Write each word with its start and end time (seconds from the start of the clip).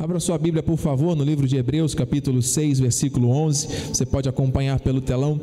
Abra 0.00 0.20
sua 0.20 0.38
Bíblia, 0.38 0.62
por 0.62 0.76
favor, 0.76 1.16
no 1.16 1.24
livro 1.24 1.48
de 1.48 1.56
Hebreus, 1.56 1.92
capítulo 1.92 2.40
6, 2.40 2.78
versículo 2.78 3.30
11. 3.30 3.66
Você 3.88 4.06
pode 4.06 4.28
acompanhar 4.28 4.78
pelo 4.78 5.00
telão. 5.00 5.40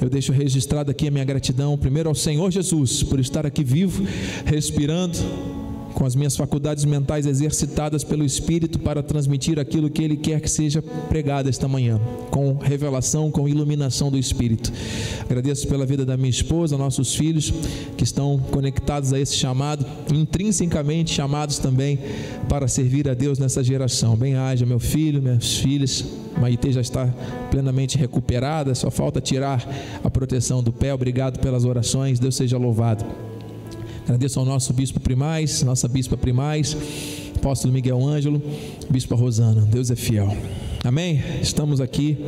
Eu 0.00 0.08
deixo 0.08 0.32
registrado 0.32 0.90
aqui 0.90 1.08
a 1.08 1.10
minha 1.10 1.24
gratidão, 1.26 1.76
primeiro 1.76 2.08
ao 2.08 2.14
Senhor 2.14 2.50
Jesus, 2.50 3.02
por 3.02 3.20
estar 3.20 3.44
aqui 3.44 3.62
vivo, 3.62 4.02
respirando, 4.46 5.18
com 5.94 6.04
as 6.04 6.14
minhas 6.14 6.36
faculdades 6.36 6.84
mentais 6.84 7.26
exercitadas 7.26 8.04
pelo 8.04 8.24
Espírito 8.24 8.78
para 8.78 9.02
transmitir 9.02 9.58
aquilo 9.58 9.90
que 9.90 10.02
Ele 10.02 10.16
quer 10.16 10.40
que 10.40 10.50
seja 10.50 10.82
pregado 11.08 11.48
esta 11.48 11.68
manhã, 11.68 12.00
com 12.30 12.54
revelação, 12.54 13.30
com 13.30 13.48
iluminação 13.48 14.10
do 14.10 14.18
Espírito. 14.18 14.72
Agradeço 15.20 15.66
pela 15.68 15.86
vida 15.86 16.04
da 16.04 16.16
minha 16.16 16.30
esposa, 16.30 16.76
nossos 16.76 17.14
filhos 17.14 17.52
que 17.96 18.04
estão 18.04 18.38
conectados 18.50 19.12
a 19.12 19.20
esse 19.20 19.34
chamado, 19.34 19.84
intrinsecamente 20.12 21.12
chamados 21.12 21.58
também 21.58 21.98
para 22.48 22.68
servir 22.68 23.08
a 23.08 23.14
Deus 23.14 23.38
nessa 23.38 23.62
geração. 23.62 24.16
Bem-haja, 24.16 24.66
meu 24.66 24.78
filho, 24.78 25.22
minhas 25.22 25.56
filhas. 25.56 26.04
Maite 26.40 26.72
já 26.72 26.80
está 26.80 27.06
plenamente 27.50 27.98
recuperada, 27.98 28.74
só 28.74 28.90
falta 28.90 29.20
tirar 29.20 29.66
a 30.02 30.10
proteção 30.10 30.62
do 30.62 30.72
pé. 30.72 30.92
Obrigado 30.92 31.38
pelas 31.38 31.64
orações, 31.64 32.18
Deus 32.18 32.34
seja 32.34 32.56
louvado. 32.56 33.31
Agradeço 34.04 34.40
ao 34.40 34.44
nosso 34.44 34.72
bispo 34.72 34.98
primaz, 34.98 35.62
nossa 35.62 35.86
bispa 35.86 36.16
primaz, 36.16 36.76
apóstolo 37.36 37.72
Miguel 37.72 38.04
Ângelo, 38.04 38.42
bispa 38.90 39.14
Rosana. 39.14 39.62
Deus 39.62 39.90
é 39.90 39.96
fiel. 39.96 40.36
Amém? 40.82 41.22
Estamos 41.40 41.80
aqui 41.80 42.18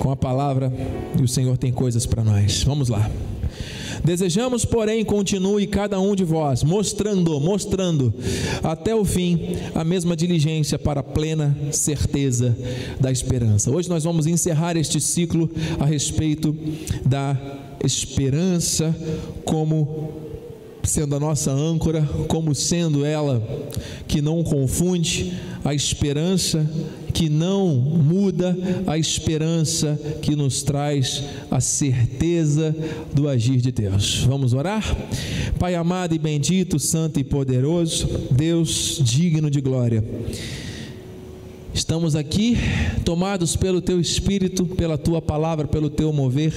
com 0.00 0.10
a 0.10 0.16
palavra 0.16 0.72
e 1.18 1.22
o 1.22 1.28
Senhor 1.28 1.56
tem 1.56 1.72
coisas 1.72 2.06
para 2.06 2.24
nós. 2.24 2.64
Vamos 2.64 2.88
lá. 2.88 3.08
Desejamos, 4.04 4.64
porém, 4.64 5.04
continue 5.04 5.66
cada 5.66 6.00
um 6.00 6.14
de 6.14 6.24
vós, 6.24 6.62
mostrando, 6.64 7.40
mostrando 7.40 8.12
até 8.62 8.94
o 8.94 9.04
fim 9.04 9.56
a 9.74 9.84
mesma 9.84 10.16
diligência 10.16 10.78
para 10.78 11.00
a 11.00 11.04
plena 11.04 11.56
certeza 11.70 12.56
da 13.00 13.12
esperança. 13.12 13.70
Hoje 13.70 13.88
nós 13.88 14.04
vamos 14.04 14.26
encerrar 14.26 14.76
este 14.76 15.00
ciclo 15.00 15.50
a 15.78 15.84
respeito 15.84 16.54
da 17.04 17.36
esperança 17.82 18.94
como 19.44 20.25
sendo 20.86 21.16
a 21.16 21.20
nossa 21.20 21.50
âncora, 21.50 22.02
como 22.28 22.54
sendo 22.54 23.04
ela 23.04 23.42
que 24.06 24.22
não 24.22 24.42
confunde, 24.42 25.32
a 25.64 25.74
esperança 25.74 26.68
que 27.12 27.28
não 27.28 27.74
muda, 27.74 28.56
a 28.86 28.96
esperança 28.96 29.98
que 30.22 30.36
nos 30.36 30.62
traz 30.62 31.22
a 31.50 31.60
certeza 31.60 32.74
do 33.12 33.28
agir 33.28 33.60
de 33.60 33.72
Deus. 33.72 34.24
Vamos 34.24 34.52
orar? 34.52 34.84
Pai 35.58 35.74
amado 35.74 36.14
e 36.14 36.18
bendito, 36.18 36.78
santo 36.78 37.18
e 37.18 37.24
poderoso, 37.24 38.06
Deus 38.30 39.00
digno 39.02 39.50
de 39.50 39.60
glória. 39.60 40.04
Estamos 41.74 42.16
aqui 42.16 42.56
tomados 43.04 43.56
pelo 43.56 43.82
teu 43.82 44.00
espírito, 44.00 44.64
pela 44.64 44.96
tua 44.96 45.20
palavra, 45.20 45.66
pelo 45.66 45.90
teu 45.90 46.12
mover, 46.12 46.54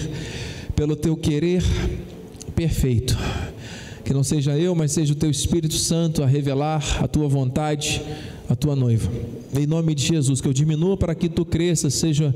pelo 0.75 0.95
teu 0.95 1.17
querer 1.17 1.63
perfeito 2.55 3.17
que 4.03 4.13
não 4.13 4.23
seja 4.23 4.57
eu, 4.57 4.73
mas 4.75 4.91
seja 4.91 5.13
o 5.13 5.15
teu 5.15 5.29
Espírito 5.29 5.75
Santo 5.75 6.23
a 6.23 6.25
revelar 6.25 7.03
a 7.03 7.07
tua 7.07 7.27
vontade, 7.27 8.01
a 8.49 8.55
tua 8.55 8.75
noiva. 8.75 9.09
Em 9.57 9.67
nome 9.67 9.93
de 9.93 10.05
Jesus, 10.05 10.41
que 10.41 10.47
eu 10.47 10.53
diminua 10.53 10.97
para 10.97 11.13
que 11.13 11.29
tu 11.29 11.45
cresças, 11.45 11.93
seja 11.93 12.33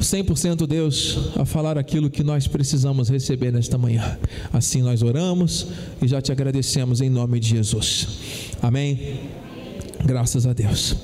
100% 0.00 0.66
Deus 0.66 1.18
a 1.36 1.44
falar 1.44 1.76
aquilo 1.76 2.08
que 2.08 2.22
nós 2.22 2.46
precisamos 2.46 3.08
receber 3.08 3.52
nesta 3.52 3.76
manhã. 3.76 4.18
Assim 4.52 4.82
nós 4.82 5.02
oramos 5.02 5.66
e 6.00 6.08
já 6.08 6.20
te 6.20 6.32
agradecemos 6.32 7.00
em 7.00 7.10
nome 7.10 7.38
de 7.38 7.48
Jesus. 7.48 8.08
Amém. 8.62 9.20
Graças 10.04 10.46
a 10.46 10.52
Deus. 10.52 10.96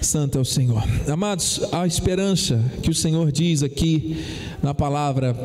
Santo 0.00 0.38
é 0.38 0.40
o 0.40 0.44
Senhor. 0.44 0.82
Amados, 1.08 1.60
a 1.72 1.86
esperança 1.86 2.62
que 2.82 2.90
o 2.90 2.94
Senhor 2.94 3.32
diz 3.32 3.62
aqui 3.62 4.22
na 4.62 4.74
palavra, 4.74 5.36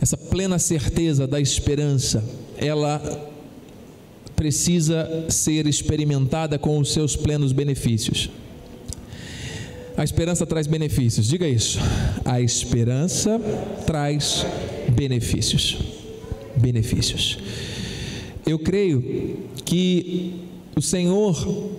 essa 0.00 0.16
plena 0.16 0.58
certeza 0.58 1.26
da 1.26 1.40
esperança, 1.40 2.24
ela 2.58 3.00
precisa 4.36 5.26
ser 5.28 5.66
experimentada 5.66 6.58
com 6.58 6.78
os 6.78 6.92
seus 6.92 7.16
plenos 7.16 7.52
benefícios. 7.52 8.30
A 9.96 10.02
esperança 10.02 10.44
traz 10.44 10.66
benefícios, 10.66 11.28
diga 11.28 11.46
isso. 11.46 11.78
A 12.24 12.40
esperança 12.40 13.40
traz 13.86 14.44
benefícios. 14.88 15.78
Benefícios. 16.56 17.38
Eu 18.44 18.58
creio 18.58 19.38
que 19.64 20.34
o 20.76 20.82
Senhor 20.82 21.70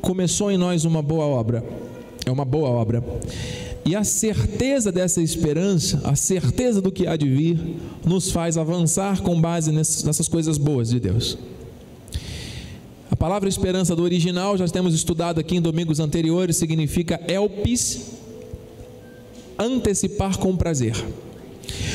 começou 0.00 0.50
em 0.50 0.56
nós 0.58 0.84
uma 0.84 1.02
boa 1.02 1.24
obra, 1.24 1.64
é 2.24 2.30
uma 2.30 2.44
boa 2.44 2.68
obra, 2.68 3.02
e 3.86 3.94
a 3.94 4.02
certeza 4.02 4.90
dessa 4.90 5.22
esperança, 5.22 6.00
a 6.02 6.16
certeza 6.16 6.82
do 6.82 6.90
que 6.90 7.06
há 7.06 7.14
de 7.16 7.28
vir, 7.28 7.76
nos 8.04 8.32
faz 8.32 8.58
avançar 8.58 9.22
com 9.22 9.40
base 9.40 9.70
nessas 9.70 10.26
coisas 10.26 10.58
boas 10.58 10.88
de 10.88 10.98
Deus. 10.98 11.38
A 13.08 13.14
palavra 13.14 13.48
esperança 13.48 13.94
do 13.94 14.02
original, 14.02 14.58
já 14.58 14.66
temos 14.66 14.92
estudado 14.92 15.38
aqui 15.38 15.56
em 15.56 15.60
domingos 15.60 16.00
anteriores, 16.00 16.56
significa 16.56 17.20
elpis, 17.28 18.10
antecipar 19.56 20.36
com 20.36 20.56
prazer. 20.56 20.96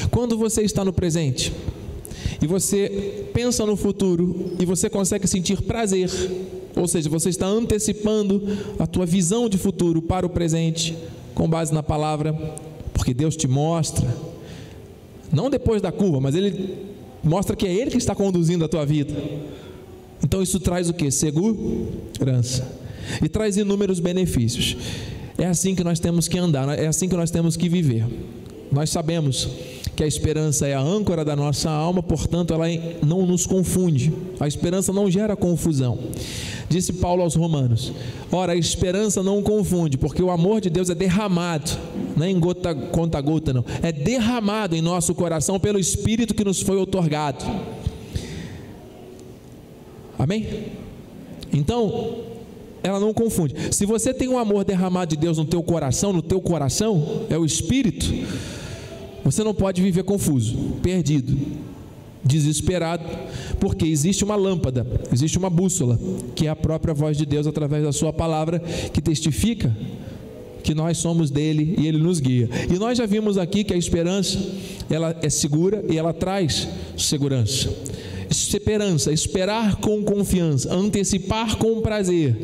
Quando 0.10 0.38
você 0.38 0.62
está 0.62 0.86
no 0.86 0.94
presente 0.94 1.52
e 2.42 2.48
você 2.48 3.28
pensa 3.34 3.66
no 3.66 3.76
futuro 3.76 4.56
e 4.58 4.66
você 4.66 4.90
consegue 4.90 5.28
sentir 5.28 5.62
prazer, 5.62 6.10
ou 6.74 6.88
seja, 6.88 7.10
você 7.10 7.28
está 7.28 7.48
antecipando 7.48 8.42
a 8.80 8.88
tua 8.88 9.06
visão 9.06 9.50
de 9.50 9.58
futuro 9.58 10.02
para 10.02 10.26
o 10.26 10.30
presente, 10.30 10.98
com 11.34 11.50
base 11.50 11.74
na 11.74 11.84
palavra, 11.84 12.34
porque 12.94 13.14
Deus 13.14 13.36
te 13.36 13.48
mostra, 13.48 14.08
não 15.32 15.50
depois 15.50 15.82
da 15.82 15.92
curva, 15.92 16.20
mas 16.20 16.36
Ele 16.36 16.78
mostra 17.24 17.56
que 17.56 17.66
é 17.66 17.74
Ele 17.74 17.92
que 17.92 17.98
está 17.98 18.14
conduzindo 18.14 18.66
a 18.66 18.68
tua 18.68 18.86
vida. 18.86 19.14
Então 20.24 20.42
isso 20.42 20.60
traz 20.60 20.90
o 20.90 20.94
que? 20.94 21.10
Segurança. 21.10 22.68
E 23.22 23.28
traz 23.28 23.58
inúmeros 23.58 24.00
benefícios. 24.00 24.78
É 25.38 25.46
assim 25.46 25.74
que 25.74 25.84
nós 25.84 26.00
temos 26.00 26.28
que 26.28 26.38
andar, 26.38 26.78
é 26.78 26.88
assim 26.88 27.10
que 27.10 27.16
nós 27.16 27.32
temos 27.32 27.58
que 27.58 27.68
viver. 27.68 28.06
Nós 28.72 28.90
sabemos 28.90 29.50
que 29.96 30.04
a 30.04 30.08
esperança 30.08 30.68
é 30.68 30.74
a 30.74 30.80
âncora 30.80 31.26
da 31.26 31.36
nossa 31.36 31.70
alma, 31.70 32.02
portanto, 32.02 32.54
ela 32.54 32.66
não 33.06 33.26
nos 33.26 33.46
confunde. 33.46 34.14
A 34.40 34.48
esperança 34.48 34.94
não 34.94 35.10
gera 35.12 35.36
confusão. 35.36 35.98
Disse 36.72 36.94
Paulo 36.94 37.22
aos 37.22 37.36
Romanos: 37.36 37.92
Ora, 38.32 38.54
a 38.54 38.56
esperança 38.56 39.22
não 39.22 39.44
confunde, 39.44 39.98
porque 39.98 40.24
o 40.24 40.32
amor 40.32 40.62
de 40.62 40.70
Deus 40.70 40.90
é 40.90 40.96
derramado, 40.96 41.72
não 42.16 42.26
é 42.26 42.32
em 42.32 42.40
gota 42.40 42.74
conta 42.74 43.20
gota, 43.20 43.52
não, 43.52 43.66
é 43.84 43.92
derramado 43.92 44.76
em 44.76 44.82
nosso 44.82 45.14
coração 45.14 45.60
pelo 45.60 45.78
Espírito 45.78 46.34
que 46.34 46.46
nos 46.46 46.62
foi 46.62 46.78
otorgado. 46.78 47.44
Amém? 50.18 50.48
Então, 51.52 52.20
ela 52.82 53.00
não 53.00 53.14
confunde. 53.14 53.56
Se 53.72 53.86
você 53.86 54.14
tem 54.14 54.30
um 54.30 54.38
amor 54.38 54.64
derramado 54.64 55.16
de 55.16 55.18
Deus 55.18 55.38
no 55.38 55.46
teu 55.46 55.62
coração, 55.62 56.14
no 56.14 56.22
teu 56.22 56.40
coração, 56.40 57.26
é 57.30 57.38
o 57.38 57.44
Espírito 57.44 58.14
você 59.24 59.44
não 59.44 59.54
pode 59.54 59.82
viver 59.82 60.04
confuso, 60.04 60.58
perdido, 60.82 61.38
desesperado, 62.24 63.04
porque 63.60 63.86
existe 63.86 64.24
uma 64.24 64.36
lâmpada, 64.36 64.86
existe 65.12 65.38
uma 65.38 65.50
bússola, 65.50 66.00
que 66.36 66.48
é 66.48 66.50
a 66.50 66.56
própria 66.56 66.94
voz 66.94 67.18
de 67.18 67.26
Deus 67.26 67.48
através 67.48 67.84
da 67.84 67.92
Sua 67.92 68.14
palavra, 68.14 68.60
que 68.60 69.02
testifica 69.02 69.76
que 70.64 70.76
nós 70.76 70.98
somos 70.98 71.32
dele 71.32 71.76
e 71.78 71.88
ele 71.88 71.98
nos 71.98 72.20
guia. 72.20 72.50
E 72.70 72.78
nós 72.78 72.98
já 72.98 73.06
vimos 73.06 73.38
aqui 73.38 73.64
que 73.64 73.74
a 73.74 73.78
esperança, 73.78 74.38
ela 74.90 75.18
é 75.22 75.30
segura 75.30 75.84
e 75.90 75.98
ela 75.98 76.14
traz 76.14 76.68
segurança. 76.98 77.70
Esperança, 78.30 79.12
esperar 79.12 79.78
com 79.78 80.04
confiança, 80.04 80.74
antecipar 80.74 81.58
com 81.58 81.82
prazer 81.82 82.38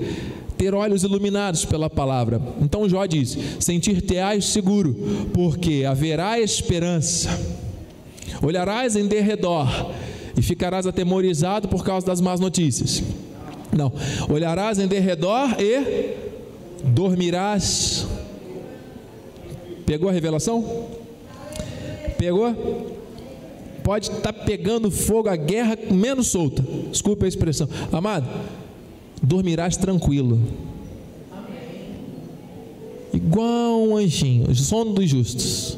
ter 0.58 0.74
olhos 0.74 1.04
iluminados 1.04 1.64
pela 1.64 1.90
palavra. 1.90 2.42
Então 2.60 2.90
Jó 2.90 3.06
diz: 3.06 3.38
Sentir-te-ás 3.60 4.46
seguro, 4.46 4.96
porque 5.32 5.86
haverá 5.88 6.40
esperança. 6.40 7.57
Olharás 8.42 8.96
em 8.96 9.08
derredor 9.08 9.68
e 10.38 10.42
ficarás 10.42 10.86
atemorizado 10.86 11.68
por 11.68 11.84
causa 11.84 12.06
das 12.06 12.22
más 12.22 12.40
notícias. 12.40 13.04
Não, 13.76 13.92
olharás 14.30 14.80
em 14.80 14.88
derredor 14.88 15.56
e 15.60 16.16
dormirás. 16.84 18.06
Pegou 19.86 20.10
a 20.10 20.14
revelação? 20.14 20.88
Pegou? 22.18 22.96
Pode 23.84 24.10
estar 24.10 24.34
tá 24.34 24.34
pegando 24.34 24.92
fogo 24.92 25.30
a 25.30 25.36
guerra 25.36 25.78
menos 25.90 26.28
solta. 26.28 26.64
Desculpe 26.92 27.26
a 27.26 27.28
expressão. 27.28 27.70
Amado, 27.92 28.28
dormirás 29.22 29.78
tranquilo. 29.78 30.42
Igual 33.14 33.82
um 33.82 33.98
anjinho, 33.98 34.54
sono 34.54 34.94
dos 34.94 35.10
justos. 35.10 35.78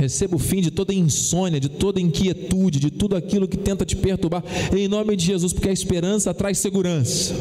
Receba 0.00 0.34
o 0.34 0.38
fim 0.38 0.62
de 0.62 0.70
toda 0.70 0.94
insônia, 0.94 1.60
de 1.60 1.68
toda 1.68 2.00
inquietude, 2.00 2.80
de 2.80 2.90
tudo 2.90 3.14
aquilo 3.14 3.46
que 3.46 3.58
tenta 3.58 3.84
te 3.84 3.94
perturbar, 3.94 4.42
em 4.74 4.88
nome 4.88 5.14
de 5.14 5.26
Jesus, 5.26 5.52
porque 5.52 5.68
a 5.68 5.72
esperança 5.72 6.32
traz 6.32 6.56
segurança. 6.56 7.34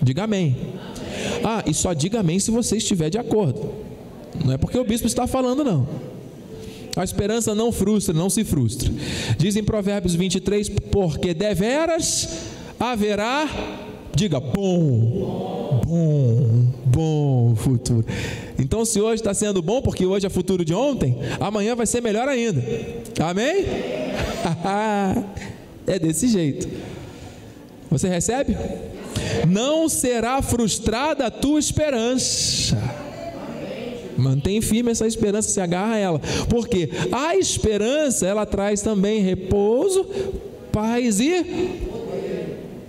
Diga 0.00 0.22
amém. 0.22 0.56
Ah, 1.42 1.64
e 1.66 1.74
só 1.74 1.92
diga 1.92 2.20
amém 2.20 2.38
se 2.38 2.52
você 2.52 2.76
estiver 2.76 3.10
de 3.10 3.18
acordo. 3.18 3.68
Não 4.44 4.52
é 4.52 4.56
porque 4.56 4.78
o 4.78 4.84
bispo 4.84 5.08
está 5.08 5.26
falando, 5.26 5.64
não. 5.64 5.88
A 6.94 7.02
esperança 7.02 7.52
não 7.52 7.72
frustra, 7.72 8.14
não 8.14 8.30
se 8.30 8.44
frustra. 8.44 8.92
Diz 9.36 9.56
em 9.56 9.64
Provérbios 9.64 10.14
23: 10.14 10.68
Porque 10.92 11.34
deveras 11.34 12.28
haverá, 12.78 13.48
diga 14.14 14.38
bom, 14.38 15.80
bom, 15.84 16.72
bom 16.86 17.56
futuro. 17.56 18.06
Então, 18.58 18.84
se 18.84 19.00
hoje 19.00 19.20
está 19.20 19.34
sendo 19.34 19.60
bom, 19.60 19.82
porque 19.82 20.06
hoje 20.06 20.26
é 20.26 20.30
futuro 20.30 20.64
de 20.64 20.72
ontem, 20.72 21.16
amanhã 21.40 21.74
vai 21.74 21.86
ser 21.86 22.00
melhor 22.00 22.28
ainda. 22.28 22.62
Amém? 23.20 23.64
é 25.86 25.98
desse 25.98 26.28
jeito. 26.28 26.68
Você 27.90 28.08
recebe? 28.08 28.56
Não 29.48 29.88
será 29.88 30.40
frustrada 30.42 31.26
a 31.26 31.30
tua 31.30 31.58
esperança. 31.58 32.76
Mantém 34.16 34.60
firme 34.60 34.92
essa 34.92 35.06
esperança, 35.06 35.50
se 35.50 35.60
agarra 35.60 35.94
a 35.94 35.98
ela. 35.98 36.20
Porque 36.48 36.90
a 37.10 37.36
esperança, 37.36 38.26
ela 38.26 38.46
traz 38.46 38.80
também 38.80 39.20
repouso, 39.20 40.06
paz 40.70 41.20
e 41.20 41.44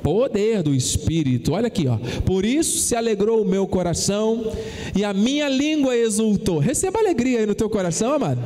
poder 0.06 0.62
do 0.62 0.72
Espírito. 0.72 1.54
Olha 1.54 1.66
aqui, 1.66 1.88
ó. 1.88 1.98
Por 2.22 2.46
isso 2.46 2.78
se 2.78 2.96
alegrou 2.96 3.42
o 3.42 3.46
meu 3.46 3.66
coração 3.66 4.52
e 4.96 5.04
a 5.04 5.12
minha 5.12 5.50
língua 5.50 5.98
exultou. 5.98 6.60
Receba 6.60 7.00
alegria 7.00 7.40
aí 7.40 7.46
no 7.48 7.56
teu 7.56 7.68
coração, 7.68 8.14
amado. 8.14 8.40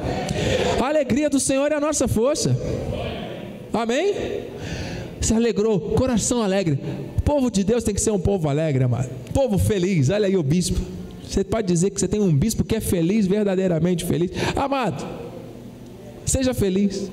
A 0.82 0.88
alegria 0.88 1.30
do 1.30 1.38
Senhor 1.38 1.70
é 1.70 1.76
a 1.76 1.80
nossa 1.82 2.08
força. 2.08 2.58
Amém? 3.74 4.14
Se 5.20 5.34
alegrou, 5.34 5.82
coração 5.82 6.42
alegre. 6.42 6.80
O 7.18 7.22
povo 7.24 7.52
de 7.52 7.62
Deus 7.66 7.84
tem 7.84 7.94
que 7.94 8.00
ser 8.00 8.12
um 8.12 8.20
povo 8.20 8.48
alegre, 8.48 8.86
amado. 8.86 9.10
Povo 9.34 9.58
feliz. 9.58 10.10
Olha 10.10 10.28
aí 10.28 10.38
o 10.38 10.44
bispo. 10.44 10.80
Você 11.28 11.44
pode 11.44 11.68
dizer 11.68 11.90
que 11.90 12.00
você 12.00 12.08
tem 12.08 12.22
um 12.22 12.34
bispo 12.34 12.64
que 12.64 12.78
é 12.78 12.80
feliz, 12.80 13.28
verdadeiramente 13.28 14.06
feliz. 14.06 14.32
Amado, 14.56 15.06
seja 16.26 16.54
feliz. 16.54 17.12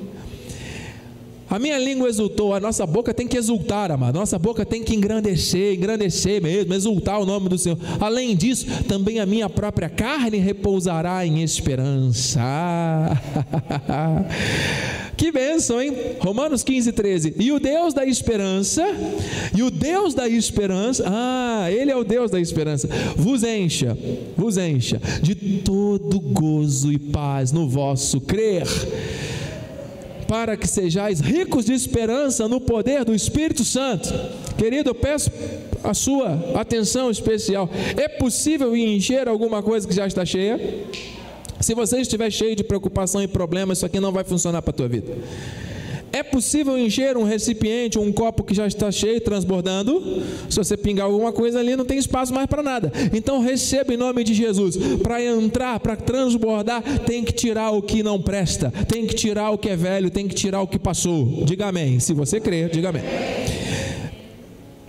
A 1.48 1.58
minha 1.58 1.78
língua 1.78 2.08
exultou, 2.08 2.54
a 2.54 2.60
nossa 2.60 2.87
boca 2.87 3.14
tem 3.14 3.26
que 3.26 3.37
exultar, 3.37 3.90
amado. 3.90 4.19
Nossa 4.19 4.38
boca 4.38 4.64
tem 4.64 4.82
que 4.82 4.94
engrandecer, 4.94 5.75
engrandecer 5.75 6.43
mesmo, 6.43 6.75
exultar 6.75 7.20
o 7.20 7.26
nome 7.26 7.48
do 7.48 7.56
Senhor. 7.56 7.78
Além 8.00 8.37
disso, 8.37 8.66
também 8.84 9.20
a 9.20 9.26
minha 9.26 9.48
própria 9.48 9.88
carne 9.88 10.38
repousará 10.38 11.25
em 11.25 11.43
esperança. 11.43 12.43
Que 15.16 15.32
bênção, 15.32 15.81
hein? 15.81 15.94
Romanos 16.20 16.62
15, 16.62 16.93
13. 16.93 17.34
E 17.38 17.50
o 17.50 17.58
Deus 17.58 17.94
da 17.94 18.04
esperança, 18.04 18.84
e 19.56 19.62
o 19.62 19.70
Deus 19.70 20.14
da 20.14 20.28
esperança, 20.28 21.04
ah, 21.06 21.72
Ele 21.72 21.90
é 21.90 21.96
o 21.96 22.04
Deus 22.04 22.31
da 22.31 22.38
esperança, 22.38 22.87
vos 23.16 23.42
encha, 23.42 23.96
vos 24.37 24.58
encha 24.58 25.00
de 25.22 25.34
todo 25.34 26.20
gozo 26.20 26.92
e 26.92 26.99
paz 26.99 27.50
no 27.50 27.66
vosso 27.66 28.20
crer, 28.20 28.66
para 30.28 30.56
que 30.56 30.67
sejais 30.67 31.20
ricos 31.20 31.64
de 31.64 31.73
esperança 31.73 32.49
no 32.49 32.61
poder 32.61 33.05
do 33.05 33.14
Espírito 33.14 33.64
Santo. 33.64 34.12
Querido, 34.56 34.90
eu 34.90 34.94
peço 34.94 35.31
a 35.82 35.94
sua 35.94 36.52
atenção 36.55 37.11
especial. 37.11 37.69
É 37.96 38.08
possível 38.08 38.76
encher 38.76 39.28
alguma 39.28 39.62
coisa 39.62 39.87
que 39.87 39.94
já 39.94 40.06
está 40.06 40.25
cheia? 40.25 40.58
Se 41.61 41.75
você 41.75 42.00
estiver 42.00 42.31
cheio 42.31 42.55
de 42.55 42.62
preocupação 42.62 43.23
e 43.23 43.28
problemas, 43.28 43.78
isso 43.78 43.87
aqui 43.87 43.99
não 43.99 44.12
vai 44.12 44.25
funcionar 44.25 44.62
para 44.62 44.70
a 44.70 44.75
tua 44.75 44.88
vida. 44.88 45.12
É 46.16 46.22
possível 46.22 46.78
encher 46.78 47.14
um 47.14 47.24
recipiente, 47.24 47.98
um 47.98 48.10
copo 48.10 48.42
que 48.42 48.54
já 48.54 48.66
está 48.66 48.90
cheio, 48.90 49.20
transbordando. 49.20 50.22
Se 50.48 50.56
você 50.56 50.74
pingar 50.74 51.04
alguma 51.04 51.30
coisa 51.30 51.60
ali, 51.60 51.76
não 51.76 51.84
tem 51.84 51.98
espaço 51.98 52.32
mais 52.32 52.46
para 52.46 52.62
nada. 52.62 52.90
Então 53.12 53.42
receba 53.42 53.92
em 53.92 53.98
nome 53.98 54.24
de 54.24 54.32
Jesus. 54.32 54.78
Para 55.02 55.22
entrar, 55.22 55.78
para 55.78 55.94
transbordar, 55.94 56.82
tem 57.00 57.22
que 57.22 57.34
tirar 57.34 57.70
o 57.72 57.82
que 57.82 58.02
não 58.02 58.18
presta, 58.18 58.72
tem 58.88 59.06
que 59.06 59.14
tirar 59.14 59.50
o 59.50 59.58
que 59.58 59.68
é 59.68 59.76
velho, 59.76 60.08
tem 60.08 60.26
que 60.26 60.34
tirar 60.34 60.62
o 60.62 60.66
que 60.66 60.78
passou. 60.78 61.44
Diga 61.44 61.66
amém. 61.66 62.00
Se 62.00 62.14
você 62.14 62.40
crer, 62.40 62.70
diga 62.70 62.88
amém. 62.88 63.02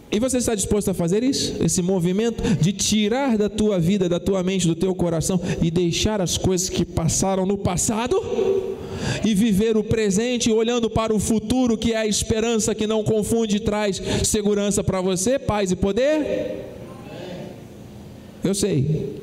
E 0.09 0.17
você 0.21 0.37
está 0.37 0.55
disposto 0.55 0.91
a 0.91 0.93
fazer 0.93 1.25
isso? 1.25 1.61
Esse 1.61 1.81
movimento 1.81 2.41
de 2.61 2.71
tirar 2.71 3.37
da 3.37 3.49
tua 3.49 3.77
vida, 3.77 4.07
da 4.07 4.17
tua 4.21 4.41
mente, 4.43 4.65
do 4.65 4.75
teu 4.75 4.95
coração 4.95 5.41
e 5.61 5.69
deixar 5.69 6.21
as 6.21 6.37
coisas 6.37 6.69
que 6.69 6.85
passaram 6.85 7.45
no 7.45 7.57
passado 7.57 8.76
e 9.25 9.33
viver 9.33 9.77
o 9.77 9.83
presente 9.83 10.51
olhando 10.51 10.89
para 10.89 11.13
o 11.13 11.19
futuro, 11.19 11.77
que 11.77 11.93
é 11.93 11.97
a 11.97 12.07
esperança 12.07 12.75
que 12.75 12.87
não 12.87 13.03
confunde 13.03 13.57
e 13.57 13.59
traz 13.59 14.01
segurança 14.23 14.83
para 14.83 15.01
você, 15.01 15.37
paz 15.37 15.71
e 15.71 15.75
poder? 15.75 16.65
Eu 18.43 18.53
sei 18.53 19.17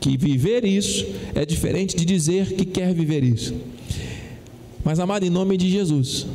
que 0.00 0.18
viver 0.18 0.64
isso 0.64 1.06
é 1.34 1.46
diferente 1.46 1.96
de 1.96 2.04
dizer 2.04 2.52
que 2.54 2.64
quer 2.64 2.92
viver 2.92 3.24
isso. 3.24 3.54
Mas 4.84 5.00
amado, 5.00 5.24
em 5.24 5.30
nome 5.30 5.56
de 5.56 5.70
Jesus, 5.70 6.26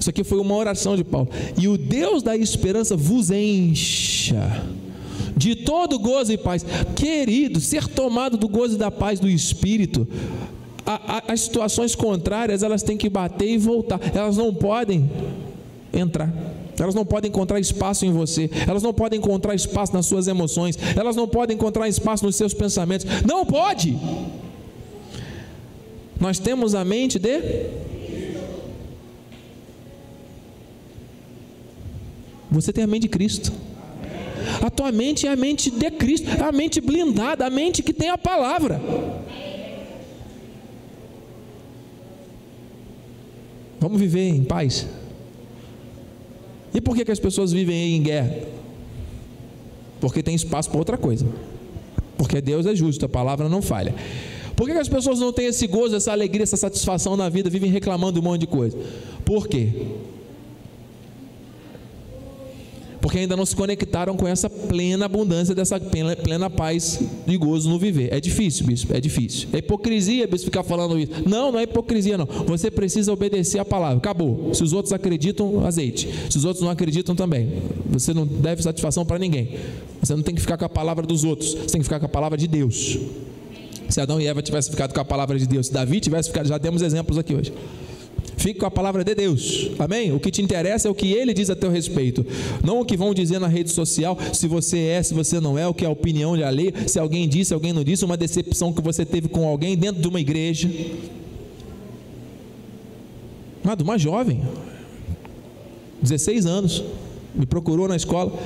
isso 0.00 0.10
aqui 0.10 0.24
foi 0.24 0.38
uma 0.38 0.54
oração 0.56 0.96
de 0.96 1.04
Paulo. 1.04 1.28
E 1.56 1.68
o 1.68 1.78
Deus 1.78 2.22
da 2.22 2.36
esperança 2.36 2.96
vos 2.96 3.30
encha 3.30 4.64
de 5.36 5.54
todo 5.54 5.98
gozo 5.98 6.32
e 6.32 6.38
paz. 6.38 6.64
Querido, 6.96 7.60
ser 7.60 7.86
tomado 7.86 8.36
do 8.36 8.48
gozo 8.48 8.74
e 8.74 8.78
da 8.78 8.90
paz 8.90 9.20
do 9.20 9.28
Espírito. 9.28 10.08
A, 10.86 11.16
a, 11.16 11.32
as 11.32 11.40
situações 11.40 11.94
contrárias, 11.94 12.62
elas 12.62 12.82
têm 12.82 12.96
que 12.96 13.10
bater 13.10 13.48
e 13.48 13.58
voltar. 13.58 14.00
Elas 14.14 14.36
não 14.36 14.54
podem 14.54 15.10
entrar. 15.92 16.32
Elas 16.78 16.94
não 16.94 17.04
podem 17.04 17.28
encontrar 17.28 17.58
espaço 17.58 18.04
em 18.06 18.12
você. 18.12 18.50
Elas 18.68 18.82
não 18.82 18.92
podem 18.92 19.18
encontrar 19.18 19.54
espaço 19.54 19.92
nas 19.92 20.06
suas 20.06 20.28
emoções. 20.28 20.78
Elas 20.96 21.16
não 21.16 21.26
podem 21.26 21.56
encontrar 21.56 21.88
espaço 21.88 22.24
nos 22.24 22.36
seus 22.36 22.54
pensamentos. 22.54 23.06
Não 23.26 23.44
pode. 23.44 23.98
Nós 26.20 26.38
temos 26.38 26.74
a 26.74 26.84
mente 26.84 27.18
de 27.18 27.40
Você 32.50 32.72
tem 32.72 32.84
a 32.84 32.86
mente 32.86 33.02
de 33.02 33.08
Cristo. 33.08 33.52
A 34.62 34.70
tua 34.70 34.90
mente 34.90 35.26
é 35.26 35.30
a 35.30 35.36
mente 35.36 35.70
de 35.70 35.90
Cristo, 35.90 36.30
é 36.30 36.42
a 36.42 36.52
mente 36.52 36.80
blindada, 36.80 37.44
a 37.44 37.50
mente 37.50 37.82
que 37.82 37.92
tem 37.92 38.08
a 38.08 38.16
palavra. 38.16 38.80
Vamos 43.86 44.00
viver 44.00 44.28
em 44.28 44.42
paz. 44.42 44.84
E 46.74 46.80
por 46.80 46.96
que, 46.96 47.04
que 47.04 47.12
as 47.12 47.20
pessoas 47.20 47.52
vivem 47.52 47.94
em 47.94 48.02
guerra? 48.02 48.36
Porque 50.00 50.24
tem 50.24 50.34
espaço 50.34 50.68
para 50.68 50.78
outra 50.80 50.98
coisa. 50.98 51.24
Porque 52.18 52.40
Deus 52.40 52.66
é 52.66 52.74
justo, 52.74 53.06
a 53.06 53.08
palavra 53.08 53.48
não 53.48 53.62
falha. 53.62 53.94
Por 54.56 54.66
que, 54.66 54.72
que 54.72 54.80
as 54.80 54.88
pessoas 54.88 55.20
não 55.20 55.32
têm 55.32 55.46
esse 55.46 55.68
gozo, 55.68 55.94
essa 55.94 56.10
alegria, 56.10 56.42
essa 56.42 56.56
satisfação 56.56 57.16
na 57.16 57.28
vida, 57.28 57.48
vivem 57.48 57.70
reclamando 57.70 58.18
um 58.18 58.24
monte 58.24 58.40
de 58.40 58.48
coisa? 58.48 58.76
Por 59.24 59.46
quê? 59.46 59.68
Porque 63.16 63.22
ainda 63.22 63.34
não 63.34 63.46
se 63.46 63.56
conectaram 63.56 64.14
com 64.14 64.28
essa 64.28 64.50
plena 64.50 65.06
abundância, 65.06 65.54
dessa 65.54 65.80
plena, 65.80 66.14
plena 66.14 66.50
paz 66.50 67.00
e 67.26 67.34
gozo 67.38 67.70
no 67.70 67.78
viver. 67.78 68.12
É 68.12 68.20
difícil, 68.20 68.66
bispo, 68.66 68.94
é 68.94 69.00
difícil. 69.00 69.48
É 69.54 69.58
hipocrisia, 69.58 70.26
bispo, 70.26 70.44
ficar 70.44 70.62
falando 70.62 70.98
isso. 70.98 71.12
Não, 71.26 71.50
não 71.50 71.58
é 71.58 71.62
hipocrisia, 71.62 72.18
não. 72.18 72.26
Você 72.46 72.70
precisa 72.70 73.10
obedecer 73.10 73.58
a 73.58 73.64
palavra. 73.64 73.96
Acabou. 73.96 74.52
Se 74.52 74.62
os 74.62 74.74
outros 74.74 74.92
acreditam, 74.92 75.64
azeite. 75.64 76.10
Se 76.28 76.36
os 76.36 76.44
outros 76.44 76.62
não 76.62 76.70
acreditam, 76.70 77.16
também. 77.16 77.62
Você 77.86 78.12
não 78.12 78.26
deve 78.26 78.62
satisfação 78.62 79.06
para 79.06 79.18
ninguém. 79.18 79.56
Você 80.02 80.14
não 80.14 80.22
tem 80.22 80.34
que 80.34 80.40
ficar 80.42 80.58
com 80.58 80.66
a 80.66 80.68
palavra 80.68 81.06
dos 81.06 81.24
outros. 81.24 81.54
Você 81.54 81.72
tem 81.72 81.80
que 81.80 81.84
ficar 81.84 81.98
com 81.98 82.06
a 82.06 82.10
palavra 82.10 82.36
de 82.36 82.46
Deus. 82.46 82.98
Se 83.88 83.98
Adão 83.98 84.20
e 84.20 84.26
Eva 84.26 84.42
tivessem 84.42 84.70
ficado 84.70 84.92
com 84.92 85.00
a 85.00 85.04
palavra 85.06 85.38
de 85.38 85.46
Deus, 85.46 85.68
se 85.68 85.72
Davi 85.72 86.00
tivesse 86.00 86.28
ficado, 86.28 86.48
já 86.48 86.58
temos 86.58 86.82
exemplos 86.82 87.16
aqui 87.16 87.34
hoje. 87.34 87.50
Fique 88.36 88.60
com 88.60 88.66
a 88.66 88.70
palavra 88.70 89.02
de 89.02 89.14
Deus. 89.14 89.70
Amém? 89.78 90.12
O 90.12 90.20
que 90.20 90.30
te 90.30 90.42
interessa 90.42 90.86
é 90.86 90.90
o 90.90 90.94
que 90.94 91.12
ele 91.12 91.32
diz 91.32 91.48
a 91.48 91.56
teu 91.56 91.70
respeito. 91.70 92.24
Não 92.62 92.80
o 92.80 92.84
que 92.84 92.96
vão 92.96 93.14
dizer 93.14 93.38
na 93.38 93.48
rede 93.48 93.70
social, 93.70 94.16
se 94.32 94.46
você 94.46 94.78
é, 94.78 95.02
se 95.02 95.14
você 95.14 95.40
não 95.40 95.58
é, 95.58 95.66
o 95.66 95.72
que 95.72 95.84
é 95.84 95.88
a 95.88 95.90
opinião 95.90 96.36
de 96.36 96.44
alheio, 96.44 96.72
se 96.86 96.98
alguém 96.98 97.26
disse, 97.26 97.54
alguém 97.54 97.72
não 97.72 97.82
disse, 97.82 98.04
uma 98.04 98.16
decepção 98.16 98.72
que 98.72 98.82
você 98.82 99.06
teve 99.06 99.28
com 99.28 99.48
alguém 99.48 99.76
dentro 99.76 100.02
de 100.02 100.06
uma 100.06 100.20
igreja. 100.20 100.70
Nada, 103.64 103.82
uma 103.82 103.98
jovem, 103.98 104.42
16 106.02 106.44
anos, 106.44 106.84
me 107.34 107.46
procurou 107.46 107.88
na 107.88 107.96
escola, 107.96 108.38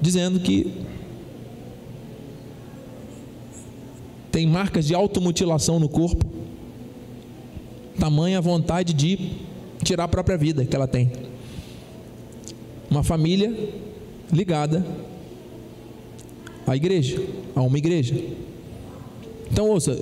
dizendo 0.00 0.40
que 0.40 0.72
tem 4.32 4.46
marcas 4.46 4.86
de 4.86 4.94
automutilação 4.94 5.78
no 5.78 5.88
corpo 5.88 6.35
tamanha 7.98 8.40
vontade 8.40 8.92
de 8.92 9.32
tirar 9.82 10.04
a 10.04 10.08
própria 10.08 10.36
vida 10.36 10.64
que 10.64 10.74
ela 10.74 10.86
tem. 10.86 11.10
Uma 12.90 13.02
família 13.02 13.54
ligada 14.32 14.84
à 16.66 16.76
igreja, 16.76 17.22
a 17.54 17.62
uma 17.62 17.78
igreja. 17.78 18.14
Então, 19.50 19.70
ouça, 19.70 19.98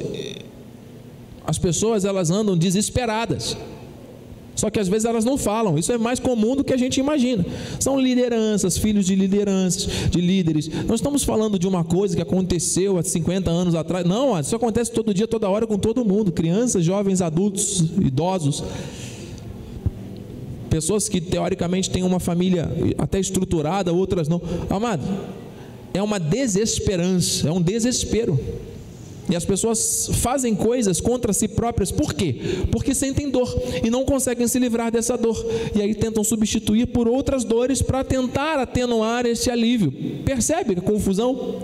as 1.47 1.59
pessoas 1.59 2.05
elas 2.05 2.31
andam 2.31 2.57
desesperadas. 2.57 3.57
Só 4.55 4.71
que 4.71 4.79
às 4.79 4.89
vezes 4.89 5.05
elas 5.05 5.25
não 5.25 5.37
falam. 5.37 5.77
Isso 5.77 5.93
é 5.93 5.99
mais 5.99 6.21
comum 6.21 6.55
do 6.55 6.65
que 6.65 6.73
a 6.73 6.77
gente 6.77 7.01
imagina. 7.01 7.45
São 7.81 7.99
lideranças, 7.99 8.79
filhos 8.79 9.07
de 9.07 9.15
lideranças, 9.15 9.89
de 10.11 10.21
líderes. 10.21 10.69
Não 10.87 10.95
estamos 10.95 11.25
falando 11.25 11.59
de 11.59 11.67
uma 11.67 11.83
coisa 11.85 12.15
que 12.15 12.23
aconteceu 12.23 12.99
há 12.99 13.03
50 13.03 13.51
anos 13.51 13.75
atrás. 13.75 14.07
Não, 14.07 14.39
isso 14.39 14.55
acontece 14.55 14.93
todo 14.93 15.13
dia, 15.13 15.27
toda 15.27 15.49
hora 15.49 15.67
com 15.67 15.79
todo 15.79 16.05
mundo. 16.05 16.31
Crianças, 16.31 16.85
jovens, 16.85 17.21
adultos, 17.21 17.81
idosos. 18.01 18.63
Pessoas 20.71 21.09
que 21.09 21.21
teoricamente 21.21 21.91
têm 21.91 22.03
uma 22.03 22.19
família 22.19 22.69
até 22.99 23.19
estruturada, 23.19 23.93
outras 23.93 24.29
não. 24.29 24.41
Amado, 24.69 25.03
é 25.93 26.03
uma 26.03 26.19
desesperança, 26.19 27.49
é 27.49 27.53
um 27.53 27.63
desespero. 27.63 28.39
E 29.29 29.35
as 29.35 29.45
pessoas 29.45 30.11
fazem 30.15 30.55
coisas 30.55 31.01
contra 31.01 31.33
si 31.33 31.49
próprias, 31.49 31.91
por 31.91 32.13
quê? 32.13 32.37
Porque 32.71 32.95
sentem 32.95 33.31
dor 33.31 33.49
e 33.83 33.89
não 33.89 34.05
conseguem 34.05 34.47
se 34.47 34.59
livrar 34.59 34.93
dessa 34.93 35.17
dor. 35.17 35.43
E 35.75 35.81
aí 35.81 35.95
tentam 35.95 36.23
substituir 36.23 36.87
por 36.87 37.09
outras 37.09 37.43
dores 37.43 37.81
para 37.81 38.05
tentar 38.05 38.59
atenuar 38.59 39.25
esse 39.25 39.51
alívio. 39.51 39.93
Percebe 40.25 40.75
a 40.79 40.81
confusão? 40.81 41.63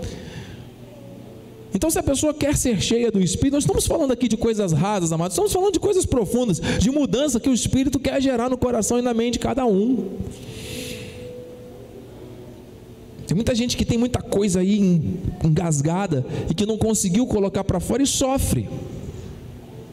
Então, 1.73 1.89
se 1.89 1.97
a 1.97 2.03
pessoa 2.03 2.33
quer 2.33 2.57
ser 2.57 2.81
cheia 2.81 3.09
do 3.09 3.21
Espírito, 3.21 3.53
nós 3.53 3.63
estamos 3.63 3.87
falando 3.87 4.11
aqui 4.11 4.27
de 4.27 4.35
coisas 4.35 4.73
rasas, 4.73 5.11
amados, 5.13 5.33
estamos 5.33 5.53
falando 5.53 5.73
de 5.73 5.79
coisas 5.79 6.05
profundas, 6.05 6.59
de 6.59 6.91
mudança 6.91 7.39
que 7.39 7.49
o 7.49 7.53
Espírito 7.53 7.97
quer 7.97 8.21
gerar 8.21 8.49
no 8.49 8.57
coração 8.57 8.99
e 8.99 9.01
na 9.01 9.13
mente 9.13 9.33
de 9.33 9.39
cada 9.39 9.65
um. 9.65 10.09
Tem 13.27 13.35
muita 13.35 13.55
gente 13.55 13.77
que 13.77 13.85
tem 13.85 13.97
muita 13.97 14.21
coisa 14.21 14.59
aí 14.59 15.01
engasgada 15.43 16.25
e 16.49 16.53
que 16.53 16.65
não 16.65 16.77
conseguiu 16.77 17.25
colocar 17.25 17.63
para 17.63 17.79
fora 17.79 18.03
e 18.03 18.07
sofre. 18.07 18.67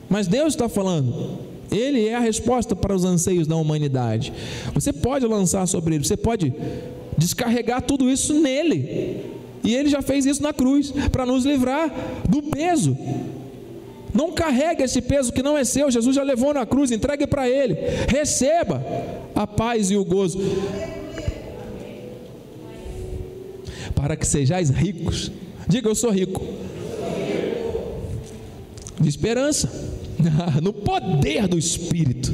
Mas 0.09 0.27
Deus 0.27 0.55
está 0.55 0.69
falando, 0.69 1.39
Ele 1.71 2.07
é 2.07 2.15
a 2.15 2.21
resposta 2.21 2.75
para 2.75 2.95
os 2.95 3.05
anseios 3.05 3.47
da 3.47 3.57
humanidade. 3.57 4.33
Você 4.75 4.93
pode 4.93 5.27
lançar 5.27 5.67
sobre 5.67 5.95
Ele, 5.95 6.05
você 6.05 6.17
pode 6.17 6.53
descarregar 7.17 7.83
tudo 7.83 8.11
isso 8.11 8.33
nele. 8.35 9.39
E 9.63 9.75
Ele 9.75 9.89
já 9.89 10.01
fez 10.01 10.25
isso 10.25 10.43
na 10.43 10.53
cruz, 10.53 10.93
para 11.13 11.27
nos 11.27 11.45
livrar 11.45 11.93
do 12.29 12.43
peso. 12.43 12.97
Não 14.15 14.33
carregue 14.33 14.83
esse 14.83 15.03
peso 15.03 15.33
que 15.33 15.43
não 15.43 15.57
é 15.57 15.65
seu, 15.65 15.91
Jesus 15.91 16.17
já 16.17 16.23
levou 16.23 16.55
na 16.55 16.65
cruz, 16.65 16.91
entregue 16.91 17.27
para 17.27 17.49
Ele. 17.49 17.75
Receba 18.09 18.83
a 19.35 19.47
paz 19.47 19.91
e 19.91 19.97
o 19.97 20.05
gozo. 20.05 20.41
Para 23.99 24.17
que 24.17 24.25
sejais 24.25 24.71
ricos. 24.71 25.33
Diga, 25.69 25.89
eu 25.89 25.95
sou 25.95 26.11
rico. 26.11 26.41
De 29.01 29.09
esperança, 29.09 29.69
no 30.63 30.73
poder 30.73 31.49
do 31.49 31.59
Espírito. 31.59 32.33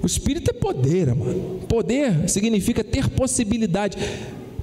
O 0.00 0.06
Espírito 0.06 0.50
é 0.50 0.54
poder, 0.54 1.12
mano. 1.12 1.60
Poder 1.68 2.28
significa 2.28 2.84
ter 2.84 3.08
possibilidade, 3.08 3.98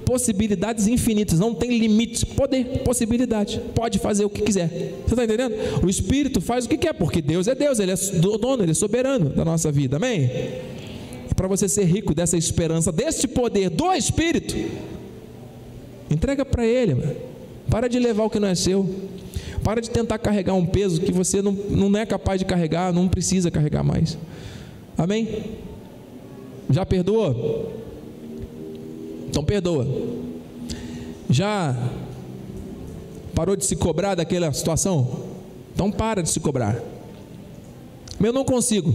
possibilidades 0.06 0.86
infinitas, 0.86 1.38
não 1.38 1.54
tem 1.54 1.78
limites. 1.78 2.24
Poder, 2.24 2.64
possibilidade, 2.82 3.60
pode 3.74 3.98
fazer 3.98 4.24
o 4.24 4.30
que 4.30 4.40
quiser. 4.40 4.68
Você 5.06 5.12
está 5.12 5.24
entendendo? 5.24 5.54
O 5.84 5.90
Espírito 5.90 6.40
faz 6.40 6.64
o 6.64 6.68
que 6.70 6.78
quer, 6.78 6.94
porque 6.94 7.20
Deus 7.20 7.46
é 7.48 7.54
Deus, 7.54 7.78
Ele 7.78 7.92
é 7.92 7.96
dono, 7.96 8.62
Ele 8.62 8.70
é 8.70 8.74
soberano 8.74 9.28
da 9.28 9.44
nossa 9.44 9.70
vida, 9.70 9.96
amém? 9.96 10.30
Para 11.36 11.48
você 11.48 11.68
ser 11.68 11.84
rico 11.84 12.14
dessa 12.14 12.38
esperança, 12.38 12.90
deste 12.90 13.28
poder 13.28 13.68
do 13.68 13.92
Espírito, 13.92 14.56
Entrega 16.10 16.44
para 16.44 16.66
Ele. 16.66 16.94
Mano. 16.94 17.16
Para 17.70 17.88
de 17.88 17.98
levar 17.98 18.24
o 18.24 18.30
que 18.30 18.40
não 18.40 18.48
é 18.48 18.54
seu. 18.54 18.84
Para 19.62 19.80
de 19.80 19.88
tentar 19.88 20.18
carregar 20.18 20.54
um 20.54 20.66
peso 20.66 21.00
que 21.00 21.12
você 21.12 21.40
não, 21.40 21.52
não 21.52 21.96
é 21.98 22.04
capaz 22.04 22.38
de 22.38 22.44
carregar, 22.44 22.92
não 22.92 23.08
precisa 23.08 23.50
carregar 23.50 23.84
mais. 23.84 24.18
Amém? 24.98 25.44
Já 26.68 26.84
perdoou? 26.84 27.72
Então 29.28 29.44
perdoa. 29.44 29.86
Já 31.28 31.76
parou 33.34 33.54
de 33.54 33.64
se 33.64 33.76
cobrar 33.76 34.14
daquela 34.14 34.52
situação? 34.52 35.26
Então 35.74 35.90
para 35.90 36.22
de 36.22 36.28
se 36.28 36.40
cobrar. 36.40 36.82
Eu 38.20 38.32
não 38.32 38.44
consigo. 38.44 38.92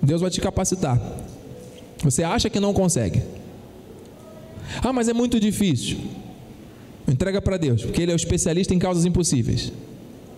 Deus 0.00 0.20
vai 0.20 0.30
te 0.30 0.40
capacitar. 0.40 1.00
Você 2.02 2.22
acha 2.22 2.48
que 2.48 2.60
não 2.60 2.72
consegue. 2.72 3.22
Ah, 4.82 4.92
mas 4.92 5.08
é 5.08 5.12
muito 5.12 5.40
difícil. 5.40 5.98
Entrega 7.08 7.42
para 7.42 7.56
Deus, 7.56 7.82
porque 7.82 8.02
Ele 8.02 8.12
é 8.12 8.14
o 8.14 8.16
especialista 8.16 8.72
em 8.72 8.78
causas 8.78 9.04
impossíveis. 9.04 9.72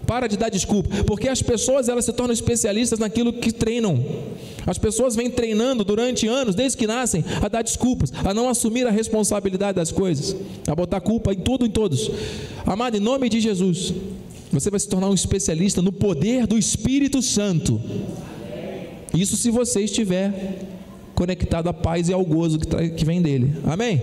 Para 0.07 0.27
de 0.27 0.37
dar 0.37 0.51
desculpa, 0.51 1.05
porque 1.05 1.29
as 1.29 1.43
pessoas 1.43 1.89
elas 1.89 2.05
se 2.05 2.13
tornam 2.13 2.33
especialistas 2.33 2.99
naquilo 2.99 3.33
que 3.33 3.53
treinam. 3.53 4.05
As 4.67 4.79
pessoas 4.79 5.17
vêm 5.17 5.31
treinando 5.31 5.85
durante 5.85 6.27
anos, 6.27 6.55
desde 6.55 6.77
que 6.77 6.87
nascem, 6.87 7.25
a 7.41 7.49
dar 7.49 7.63
desculpas, 7.63 8.13
a 8.25 8.35
não 8.35 8.49
assumir 8.49 8.87
a 8.87 8.91
responsabilidade 8.91 9.77
das 9.77 9.91
coisas, 9.91 10.37
a 10.67 10.75
botar 10.75 11.01
culpa 11.01 11.33
em 11.33 11.39
tudo 11.39 11.65
e 11.65 11.69
em 11.69 11.71
todos. 11.71 12.11
Amado, 12.67 12.97
em 12.97 13.01
nome 13.01 13.29
de 13.29 13.41
Jesus, 13.41 13.95
você 14.53 14.71
vai 14.71 14.81
se 14.81 14.89
tornar 14.89 15.09
um 15.09 15.15
especialista 15.15 15.81
no 15.83 15.93
poder 15.93 16.47
do 16.47 16.59
Espírito 16.59 17.21
Santo. 17.23 17.81
Isso 19.15 19.37
se 19.37 19.51
você 19.51 19.81
estiver 19.83 20.74
conectado 21.15 21.69
à 21.69 21.73
paz 21.73 22.09
e 22.09 22.13
ao 22.13 22.25
gozo 22.25 22.59
que, 22.59 22.91
que 22.91 23.05
vem 23.05 23.23
dele. 23.23 23.55
Amém? 23.65 24.01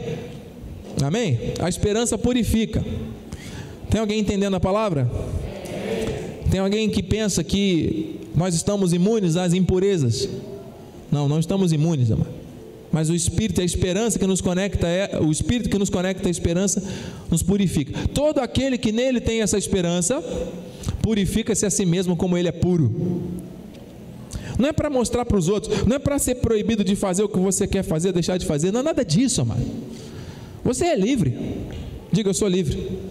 Amém? 1.03 1.39
A 1.59 1.69
esperança 1.69 2.17
purifica. 2.17 2.83
Tem 3.89 3.99
alguém 3.99 4.19
entendendo 4.19 4.55
a 4.55 4.59
palavra? 4.59 5.09
Tem 6.49 6.59
alguém 6.59 6.89
que 6.89 7.03
pensa 7.03 7.43
que 7.43 8.19
nós 8.35 8.55
estamos 8.55 8.93
imunes 8.93 9.35
às 9.35 9.53
impurezas? 9.53 10.27
Não, 11.11 11.27
não 11.27 11.39
estamos 11.39 11.71
imunes, 11.71 12.11
amado. 12.11 12.41
Mas 12.91 13.09
o 13.09 13.15
Espírito, 13.15 13.61
a 13.61 13.63
esperança 13.63 14.19
que 14.19 14.27
nos 14.27 14.41
conecta, 14.41 14.85
é, 14.85 15.17
o 15.21 15.31
Espírito 15.31 15.69
que 15.69 15.77
nos 15.77 15.89
conecta 15.89 16.27
à 16.27 16.31
esperança, 16.31 16.83
nos 17.29 17.41
purifica. 17.41 18.07
Todo 18.09 18.39
aquele 18.39 18.77
que 18.77 18.91
nele 18.91 19.21
tem 19.21 19.41
essa 19.41 19.57
esperança, 19.57 20.21
purifica-se 21.01 21.65
a 21.65 21.69
si 21.69 21.85
mesmo 21.85 22.17
como 22.17 22.37
ele 22.37 22.49
é 22.49 22.51
puro 22.51 23.30
não 24.61 24.69
é 24.69 24.71
para 24.71 24.89
mostrar 24.89 25.25
para 25.25 25.37
os 25.37 25.49
outros, 25.49 25.85
não 25.85 25.95
é 25.95 25.99
para 25.99 26.19
ser 26.19 26.35
proibido 26.35 26.83
de 26.83 26.95
fazer 26.95 27.23
o 27.23 27.27
que 27.27 27.39
você 27.39 27.67
quer 27.67 27.83
fazer, 27.83 28.13
deixar 28.13 28.37
de 28.37 28.45
fazer, 28.45 28.71
não 28.71 28.81
é 28.81 28.83
nada 28.83 29.03
disso, 29.03 29.41
amado. 29.41 29.65
Você 30.63 30.85
é 30.85 30.95
livre. 30.95 31.35
Diga, 32.11 32.29
eu 32.29 32.33
sou 32.33 32.47
livre. 32.47 33.10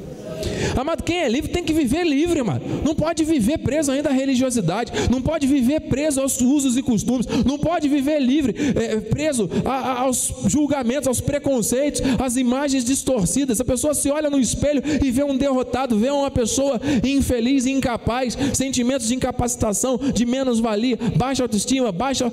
Amado, 0.77 1.03
quem 1.03 1.19
é 1.19 1.29
livre 1.29 1.51
tem 1.51 1.65
que 1.65 1.73
viver 1.73 2.05
livre, 2.05 2.41
amado. 2.41 2.65
Não 2.85 2.95
pode 2.95 3.25
viver 3.25 3.59
preso 3.59 3.93
ainda 3.93 4.11
à 4.11 4.13
religiosidade, 4.13 4.93
não 5.11 5.21
pode 5.23 5.47
viver 5.47 5.81
preso 5.83 6.21
aos 6.21 6.41
usos 6.41 6.77
e 6.77 6.83
costumes, 6.83 7.27
não 7.45 7.59
pode 7.59 7.89
viver 7.89 8.21
livre, 8.21 8.55
é, 8.77 9.01
preso 9.01 9.49
a, 9.65 9.71
a, 9.71 10.01
aos 10.01 10.33
julgamentos, 10.47 11.09
aos 11.09 11.21
preconceitos, 11.21 12.01
às 12.19 12.37
imagens 12.37 12.85
distorcidas. 12.85 13.61
A 13.61 13.65
pessoa 13.65 13.95
se 13.95 14.11
olha 14.11 14.31
no 14.31 14.41
espelho 14.41 14.83
e 15.03 15.11
vê 15.11 15.25
um 15.25 15.37
derrotado, 15.37 15.99
vê 15.99 16.11
uma 16.11 16.31
pessoa 16.31 16.81
infeliz 17.05 17.67
incapaz, 17.67 18.37
sentimentos 18.53 19.09
de 19.09 19.15
incapacitação, 19.15 19.99
de 19.99 20.27
menos-valia, 20.27 20.99
baixa 21.17 21.43
autoestima, 21.43 21.93
baixa 21.93 22.31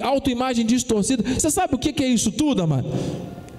autoimagem 0.00 0.64
distorcida. 0.64 1.22
Você 1.22 1.50
sabe 1.50 1.74
o 1.74 1.78
que 1.78 2.02
é 2.02 2.08
isso 2.08 2.30
tudo, 2.32 2.62
amado? 2.62 2.88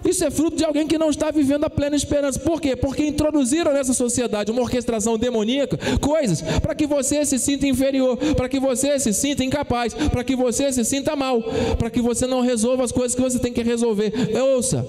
Isso 0.08 0.24
é 0.24 0.30
fruto 0.30 0.58
de 0.58 0.64
alguém 0.64 0.88
que 0.88 0.98
não 0.98 1.10
está 1.10 1.32
vivendo 1.32 1.64
a 1.64 1.70
plena 1.70 1.96
esperança. 1.96 2.40
Por 2.40 2.62
quê? 2.62 2.76
Porque 2.76 3.06
introduziram 3.06 3.74
nessa 3.74 3.94
sociedade 3.94 4.52
uma 4.52 4.62
orquestração 4.62 5.18
demoníaca, 5.18 5.78
coisas 6.00 6.42
para 6.42 6.76
que 6.76 6.86
você 6.86 7.26
se 7.26 7.40
sinta 7.40 7.66
inferior, 7.66 8.18
para 8.36 8.48
que 8.48 8.60
você 8.60 9.00
se 9.00 9.14
sinta 9.14 9.44
incapaz, 9.44 9.94
para 9.94 10.24
que 10.24 10.36
você 10.36 10.72
se 10.72 10.86
sinta 10.86 11.16
mal, 11.16 11.42
para 11.78 11.90
que 11.90 12.02
você 12.02 12.28
não 12.28 12.42
resolva 12.42 12.84
as 12.84 12.92
coisas 12.92 13.16
que 13.16 13.22
você 13.22 13.40
tem 13.40 13.52
que 13.52 13.64
resolver. 13.64 14.14
Ouça, 14.54 14.86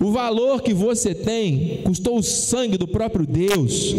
o 0.00 0.10
valor 0.10 0.62
que 0.62 0.74
você 0.74 1.14
tem 1.14 1.82
custou 1.84 2.18
o 2.18 2.22
sangue 2.22 2.76
do 2.76 2.88
próprio 2.88 3.26
Deus. 3.26 3.94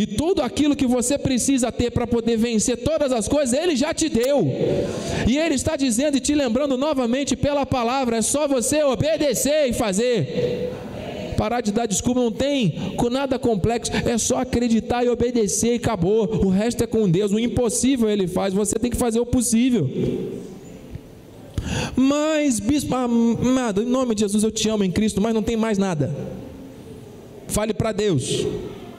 E 0.00 0.06
tudo 0.06 0.40
aquilo 0.40 0.74
que 0.74 0.86
você 0.86 1.18
precisa 1.18 1.70
ter 1.70 1.90
para 1.90 2.06
poder 2.06 2.38
vencer 2.38 2.78
todas 2.78 3.12
as 3.12 3.28
coisas, 3.28 3.52
Ele 3.52 3.76
já 3.76 3.92
te 3.92 4.08
deu. 4.08 4.50
E 5.28 5.36
Ele 5.36 5.54
está 5.54 5.76
dizendo 5.76 6.16
e 6.16 6.20
te 6.20 6.34
lembrando 6.34 6.78
novamente 6.78 7.36
pela 7.36 7.66
palavra: 7.66 8.16
é 8.16 8.22
só 8.22 8.48
você 8.48 8.82
obedecer 8.82 9.68
e 9.68 9.74
fazer. 9.74 10.70
Parar 11.36 11.60
de 11.60 11.70
dar 11.70 11.84
desculpa 11.84 12.18
não 12.18 12.32
tem 12.32 12.94
com 12.96 13.10
nada 13.10 13.38
complexo, 13.38 13.92
é 13.92 14.16
só 14.16 14.38
acreditar 14.38 15.04
e 15.04 15.10
obedecer 15.10 15.72
e 15.74 15.76
acabou. 15.76 16.46
O 16.46 16.48
resto 16.48 16.82
é 16.82 16.86
com 16.86 17.06
Deus. 17.06 17.30
O 17.30 17.38
impossível 17.38 18.08
Ele 18.08 18.26
faz, 18.26 18.54
você 18.54 18.78
tem 18.78 18.90
que 18.90 18.96
fazer 18.96 19.20
o 19.20 19.26
possível. 19.26 19.86
Mas, 21.94 22.58
bispo, 22.58 22.94
amado, 22.94 23.82
em 23.82 23.86
nome 23.86 24.14
de 24.14 24.22
Jesus 24.22 24.44
eu 24.44 24.50
te 24.50 24.66
amo 24.66 24.82
em 24.82 24.90
Cristo, 24.90 25.20
mas 25.20 25.34
não 25.34 25.42
tem 25.42 25.58
mais 25.58 25.76
nada. 25.76 26.10
Fale 27.48 27.74
para 27.74 27.92
Deus 27.92 28.46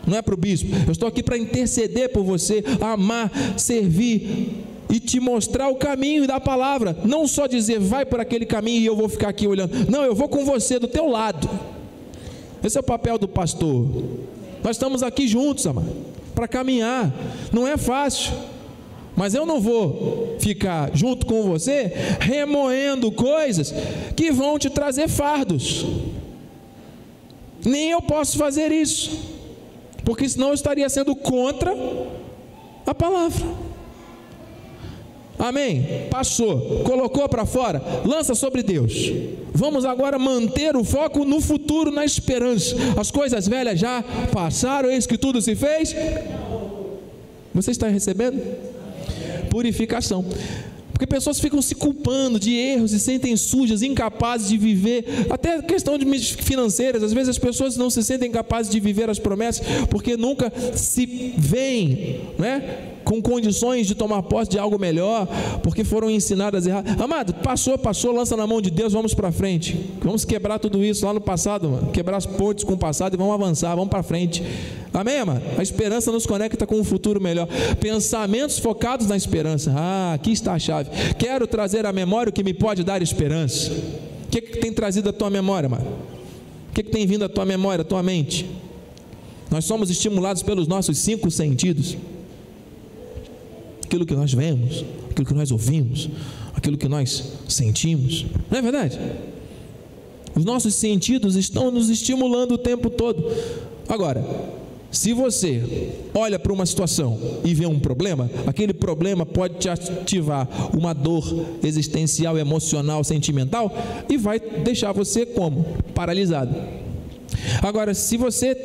não 0.05 0.17
é 0.17 0.21
para 0.21 0.33
o 0.33 0.37
bispo. 0.37 0.69
Eu 0.85 0.91
estou 0.91 1.07
aqui 1.07 1.21
para 1.21 1.37
interceder 1.37 2.09
por 2.09 2.23
você, 2.23 2.63
amar, 2.79 3.31
servir 3.57 4.65
e 4.89 4.99
te 4.99 5.19
mostrar 5.19 5.69
o 5.69 5.75
caminho 5.75 6.27
da 6.27 6.39
palavra. 6.39 6.97
Não 7.05 7.27
só 7.27 7.47
dizer 7.47 7.79
vai 7.79 8.05
por 8.05 8.19
aquele 8.19 8.45
caminho 8.45 8.81
e 8.81 8.85
eu 8.85 8.95
vou 8.95 9.07
ficar 9.07 9.29
aqui 9.29 9.47
olhando. 9.47 9.89
Não, 9.89 10.03
eu 10.03 10.13
vou 10.13 10.27
com 10.27 10.43
você 10.43 10.77
do 10.77 10.87
teu 10.87 11.07
lado. 11.07 11.49
Esse 12.63 12.77
é 12.77 12.81
o 12.81 12.83
papel 12.83 13.17
do 13.17 13.27
pastor. 13.27 13.87
Nós 14.63 14.75
estamos 14.75 15.01
aqui 15.01 15.27
juntos, 15.27 15.65
amado, 15.65 15.95
para 16.35 16.47
caminhar. 16.47 17.11
Não 17.51 17.67
é 17.67 17.77
fácil. 17.77 18.33
Mas 19.15 19.33
eu 19.33 19.45
não 19.45 19.59
vou 19.59 20.37
ficar 20.39 20.91
junto 20.93 21.25
com 21.25 21.43
você 21.43 21.91
remoendo 22.19 23.11
coisas 23.11 23.73
que 24.15 24.31
vão 24.31 24.57
te 24.57 24.69
trazer 24.69 25.07
fardos. 25.07 25.85
Nem 27.63 27.91
eu 27.91 28.01
posso 28.01 28.37
fazer 28.37 28.71
isso, 28.71 29.11
porque 30.03 30.27
senão 30.27 30.49
eu 30.49 30.53
estaria 30.53 30.87
sendo 30.89 31.15
contra 31.15 31.73
a 32.85 32.93
palavra. 32.93 33.45
Amém? 35.39 36.07
Passou, 36.11 36.83
colocou 36.83 37.27
para 37.27 37.45
fora, 37.47 37.81
lança 38.05 38.35
sobre 38.35 38.61
Deus. 38.61 39.11
Vamos 39.53 39.85
agora 39.85 40.19
manter 40.19 40.75
o 40.75 40.83
foco 40.83 41.25
no 41.25 41.41
futuro, 41.41 41.91
na 41.91 42.05
esperança. 42.05 42.75
As 42.95 43.09
coisas 43.09 43.47
velhas 43.47 43.79
já 43.79 44.03
passaram, 44.31 44.91
eis 44.91 45.07
que 45.07 45.17
tudo 45.17 45.41
se 45.41 45.55
fez. 45.55 45.95
Você 47.53 47.71
está 47.71 47.87
recebendo? 47.87 48.39
Purificação. 49.49 50.23
Porque 51.01 51.15
pessoas 51.15 51.39
ficam 51.39 51.59
se 51.63 51.73
culpando 51.73 52.39
de 52.39 52.53
erros 52.53 52.93
e 52.93 52.99
sentem 52.99 53.35
sujas, 53.35 53.81
incapazes 53.81 54.47
de 54.49 54.55
viver, 54.55 55.03
até 55.31 55.59
questão 55.59 55.97
de 55.97 56.05
financeiras, 56.05 57.01
às 57.01 57.11
vezes 57.11 57.29
as 57.29 57.39
pessoas 57.39 57.75
não 57.75 57.89
se 57.89 58.03
sentem 58.03 58.29
capazes 58.29 58.71
de 58.71 58.79
viver 58.79 59.09
as 59.09 59.17
promessas 59.17 59.65
porque 59.89 60.15
nunca 60.15 60.53
se 60.75 61.33
veem, 61.35 62.19
né? 62.37 62.91
Com 63.11 63.21
condições 63.21 63.87
de 63.87 63.93
tomar 63.93 64.23
posse 64.23 64.51
de 64.51 64.57
algo 64.57 64.79
melhor, 64.79 65.27
porque 65.61 65.83
foram 65.83 66.09
ensinadas 66.09 66.65
erradas. 66.65 66.97
Amado, 66.97 67.33
passou, 67.33 67.77
passou, 67.77 68.13
lança 68.13 68.37
na 68.37 68.47
mão 68.47 68.61
de 68.61 68.71
Deus, 68.71 68.93
vamos 68.93 69.13
para 69.13 69.33
frente. 69.33 69.77
Vamos 70.01 70.23
quebrar 70.23 70.59
tudo 70.59 70.81
isso 70.81 71.05
lá 71.05 71.13
no 71.13 71.19
passado, 71.19 71.69
mano. 71.69 71.91
quebrar 71.91 72.15
as 72.15 72.25
pontes 72.25 72.63
com 72.63 72.71
o 72.71 72.77
passado 72.77 73.13
e 73.13 73.17
vamos 73.17 73.33
avançar, 73.33 73.75
vamos 73.75 73.89
para 73.89 74.01
frente. 74.01 74.41
Amém, 74.93 75.17
amado? 75.17 75.41
A 75.57 75.61
esperança 75.61 76.09
nos 76.09 76.25
conecta 76.25 76.65
com 76.65 76.79
um 76.79 76.85
futuro 76.85 77.19
melhor. 77.19 77.49
Pensamentos 77.81 78.59
focados 78.59 79.07
na 79.07 79.17
esperança. 79.17 79.73
Ah, 79.75 80.13
aqui 80.13 80.31
está 80.31 80.53
a 80.53 80.59
chave. 80.59 80.89
Quero 81.19 81.45
trazer 81.47 81.85
à 81.85 81.91
memória 81.91 82.29
o 82.29 82.33
que 82.33 82.45
me 82.45 82.53
pode 82.53 82.81
dar 82.81 83.01
esperança. 83.01 83.73
O 83.73 84.29
que, 84.31 84.39
que 84.39 84.59
tem 84.59 84.71
trazido 84.71 85.09
à 85.09 85.11
tua 85.11 85.29
memória, 85.29 85.67
mano? 85.67 85.85
O 86.69 86.73
que, 86.73 86.81
que 86.81 86.91
tem 86.91 87.05
vindo 87.05 87.25
à 87.25 87.29
tua 87.29 87.45
memória, 87.45 87.81
à 87.81 87.85
tua 87.85 88.01
mente? 88.01 88.49
Nós 89.49 89.65
somos 89.65 89.89
estimulados 89.89 90.41
pelos 90.41 90.65
nossos 90.65 90.97
cinco 90.97 91.29
sentidos 91.29 91.97
aquilo 93.91 94.05
que 94.05 94.15
nós 94.15 94.33
vemos, 94.33 94.85
aquilo 95.09 95.27
que 95.27 95.33
nós 95.33 95.51
ouvimos, 95.51 96.09
aquilo 96.55 96.77
que 96.77 96.87
nós 96.87 97.33
sentimos. 97.49 98.25
Não 98.49 98.57
é 98.57 98.61
verdade? 98.61 98.97
Os 100.33 100.45
nossos 100.45 100.75
sentidos 100.75 101.35
estão 101.35 101.69
nos 101.69 101.89
estimulando 101.89 102.53
o 102.53 102.57
tempo 102.57 102.89
todo. 102.89 103.29
Agora, 103.89 104.25
se 104.89 105.11
você 105.11 105.91
olha 106.13 106.39
para 106.39 106.53
uma 106.53 106.65
situação 106.65 107.19
e 107.43 107.53
vê 107.53 107.65
um 107.65 107.79
problema, 107.79 108.31
aquele 108.47 108.73
problema 108.73 109.25
pode 109.25 109.55
te 109.55 109.67
ativar 109.67 110.47
uma 110.73 110.93
dor 110.93 111.45
existencial, 111.61 112.37
emocional, 112.37 113.03
sentimental 113.03 113.75
e 114.07 114.15
vai 114.17 114.39
deixar 114.39 114.93
você 114.93 115.25
como? 115.25 115.65
Paralisado. 115.93 116.55
Agora, 117.61 117.93
se 117.93 118.15
você 118.15 118.55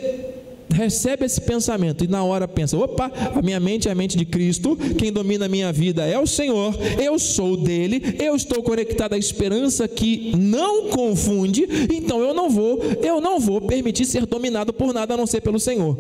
recebe 0.77 1.25
esse 1.25 1.41
pensamento 1.41 2.05
e 2.05 2.09
na 2.09 2.23
hora 2.23 2.47
pensa: 2.47 2.77
opa, 2.77 3.11
a 3.35 3.43
minha 3.43 3.59
mente 3.59 3.89
é 3.89 3.91
a 3.91 3.95
mente 3.95 4.17
de 4.17 4.25
Cristo, 4.25 4.77
quem 4.99 5.11
domina 5.11 5.47
a 5.47 5.49
minha 5.49 5.73
vida 5.73 6.07
é 6.07 6.19
o 6.19 6.27
Senhor, 6.27 6.75
eu 7.03 7.19
sou 7.19 7.57
dele, 7.57 8.17
eu 8.21 8.37
estou 8.37 8.63
conectado 8.63 9.15
à 9.15 9.19
esperança 9.19 9.89
que 9.89 10.33
não 10.37 10.89
confunde, 10.91 11.67
então 11.93 12.21
eu 12.21 12.35
não 12.35 12.51
vou, 12.51 12.81
eu 13.03 13.21
não 13.21 13.41
vou 13.41 13.61
permitir 13.61 14.05
ser 14.05 14.27
dominado 14.27 14.73
por 14.73 14.93
nada 14.93 15.15
a 15.15 15.17
não 15.17 15.27
ser 15.27 15.41
pelo 15.41 15.59
Senhor. 15.59 15.99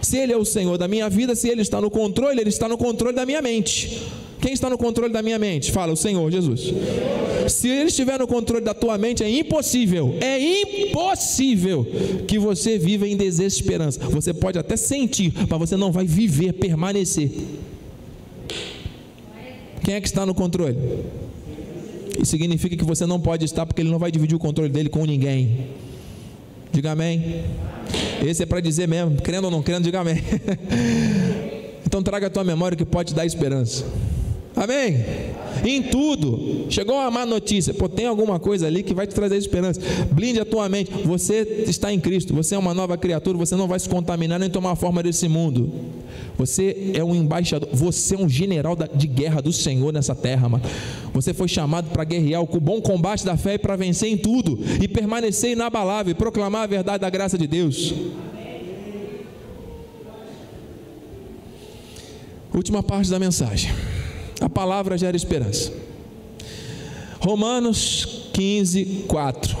Se 0.00 0.16
Ele 0.16 0.32
é 0.32 0.36
o 0.36 0.44
Senhor 0.44 0.78
da 0.78 0.88
minha 0.88 1.08
vida, 1.10 1.34
se 1.34 1.48
Ele 1.48 1.60
está 1.60 1.80
no 1.80 1.90
controle, 1.90 2.40
Ele 2.40 2.48
está 2.48 2.68
no 2.68 2.78
controle 2.78 3.14
da 3.14 3.26
minha 3.26 3.42
mente. 3.42 4.00
Quem 4.40 4.52
está 4.52 4.70
no 4.70 4.78
controle 4.78 5.12
da 5.12 5.22
minha 5.22 5.38
mente? 5.38 5.72
Fala, 5.72 5.92
o 5.92 5.96
Senhor 5.96 6.30
Jesus. 6.30 6.72
Se 7.48 7.68
Ele 7.68 7.88
estiver 7.88 8.18
no 8.18 8.26
controle 8.26 8.64
da 8.64 8.74
tua 8.74 8.96
mente, 8.98 9.22
é 9.22 9.30
impossível, 9.30 10.16
é 10.20 10.38
impossível 10.88 11.86
que 12.26 12.38
você 12.38 12.78
viva 12.78 13.06
em 13.06 13.16
desesperança. 13.16 14.00
Você 14.10 14.32
pode 14.32 14.58
até 14.58 14.76
sentir, 14.76 15.32
mas 15.48 15.58
você 15.58 15.76
não 15.76 15.90
vai 15.90 16.06
viver, 16.06 16.52
permanecer. 16.52 17.30
Quem 19.82 19.94
é 19.94 20.00
que 20.00 20.06
está 20.06 20.26
no 20.26 20.34
controle? 20.34 20.76
Isso 22.20 22.32
significa 22.32 22.76
que 22.76 22.84
você 22.84 23.06
não 23.06 23.20
pode 23.20 23.44
estar, 23.44 23.64
porque 23.64 23.80
Ele 23.80 23.90
não 23.90 23.98
vai 23.98 24.10
dividir 24.10 24.36
o 24.36 24.38
controle 24.38 24.70
dele 24.70 24.88
com 24.88 25.04
ninguém. 25.04 25.68
Diga 26.72 26.92
amém. 26.92 27.42
Esse 28.24 28.42
é 28.42 28.46
para 28.46 28.60
dizer 28.60 28.86
mesmo, 28.86 29.16
crendo 29.22 29.46
ou 29.46 29.50
não 29.50 29.62
crendo, 29.62 29.84
diga 29.84 30.00
amém. 30.00 30.16
então 31.86 32.02
traga 32.02 32.26
a 32.26 32.30
tua 32.30 32.44
memória 32.44 32.76
que 32.76 32.84
pode 32.84 33.14
dar 33.14 33.24
esperança. 33.24 33.84
Amém? 34.58 35.04
Em 35.64 35.82
tudo. 35.84 36.66
Chegou 36.68 36.96
uma 36.96 37.10
má 37.10 37.24
notícia. 37.24 37.72
Pô, 37.72 37.88
tem 37.88 38.06
alguma 38.06 38.40
coisa 38.40 38.66
ali 38.66 38.82
que 38.82 38.92
vai 38.92 39.06
te 39.06 39.14
trazer 39.14 39.36
esperança. 39.36 39.80
Blinde 40.10 40.40
a 40.40 40.44
tua 40.44 40.68
mente. 40.68 40.90
Você 41.04 41.64
está 41.68 41.92
em 41.92 42.00
Cristo. 42.00 42.34
Você 42.34 42.56
é 42.56 42.58
uma 42.58 42.74
nova 42.74 42.98
criatura. 42.98 43.38
Você 43.38 43.54
não 43.54 43.68
vai 43.68 43.78
se 43.78 43.88
contaminar 43.88 44.40
nem 44.40 44.50
tomar 44.50 44.72
a 44.72 44.76
forma 44.76 45.00
desse 45.00 45.28
mundo. 45.28 45.72
Você 46.36 46.92
é 46.94 47.04
um 47.04 47.14
embaixador. 47.14 47.68
Você 47.72 48.16
é 48.16 48.18
um 48.18 48.28
general 48.28 48.76
de 48.94 49.06
guerra 49.06 49.40
do 49.40 49.52
Senhor 49.52 49.92
nessa 49.92 50.14
terra, 50.14 50.48
mano. 50.48 50.64
Você 51.14 51.32
foi 51.32 51.46
chamado 51.46 51.90
para 51.90 52.02
guerrear 52.02 52.42
o 52.42 52.60
bom 52.60 52.80
combate 52.80 53.24
da 53.24 53.36
fé 53.36 53.54
e 53.54 53.58
para 53.58 53.76
vencer 53.76 54.10
em 54.10 54.16
tudo. 54.16 54.58
E 54.82 54.88
permanecer 54.88 55.52
inabalável. 55.52 56.10
E 56.10 56.14
proclamar 56.14 56.62
a 56.62 56.66
verdade 56.66 57.02
da 57.02 57.10
graça 57.10 57.38
de 57.38 57.46
Deus. 57.46 57.94
Última 62.52 62.82
parte 62.82 63.08
da 63.08 63.20
mensagem. 63.20 63.70
A 64.40 64.48
palavra 64.48 64.96
gera 64.96 65.16
esperança. 65.16 65.72
Romanos 67.20 68.30
15, 68.32 69.04
4. 69.08 69.56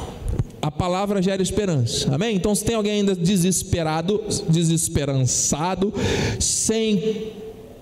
A 0.60 0.70
palavra 0.70 1.20
gera 1.20 1.42
esperança. 1.42 2.14
Amém? 2.14 2.36
Então, 2.36 2.54
se 2.54 2.64
tem 2.64 2.74
alguém 2.74 2.92
ainda 2.92 3.14
desesperado, 3.14 4.22
desesperançado, 4.48 5.92
sem 6.38 7.32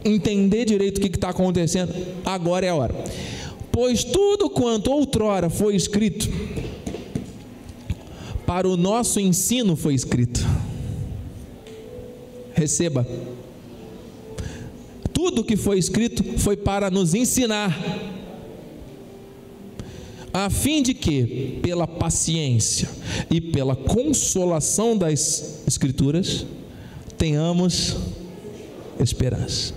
entender 0.05 0.65
direito 0.65 0.99
o 0.99 1.01
que 1.01 1.15
está 1.15 1.31
acontecendo, 1.31 1.93
agora 2.25 2.65
é 2.65 2.69
a 2.71 2.75
hora. 2.75 2.95
Pois 3.73 4.05
tudo 4.05 4.49
quanto 4.49 4.91
outrora 4.91 5.51
foi 5.51 5.77
escrito, 5.77 6.29
para 8.47 8.69
o 8.69 8.77
nosso 8.77 9.21
ensino 9.21 9.77
foi 9.77 9.95
escrito. 9.95 10.41
Receba 12.55 13.07
tudo 15.27 15.43
que 15.43 15.57
foi 15.57 15.77
escrito 15.77 16.23
foi 16.39 16.57
para 16.57 16.89
nos 16.89 17.13
ensinar, 17.13 17.77
a 20.33 20.49
fim 20.49 20.85
de 20.85 20.95
que, 20.95 21.59
pela 21.63 21.85
paciência 21.85 22.89
e 23.29 23.41
pela 23.41 23.75
consolação 23.75 24.97
das 24.97 25.63
Escrituras, 25.67 26.47
tenhamos 27.19 27.97
esperança. 29.01 29.75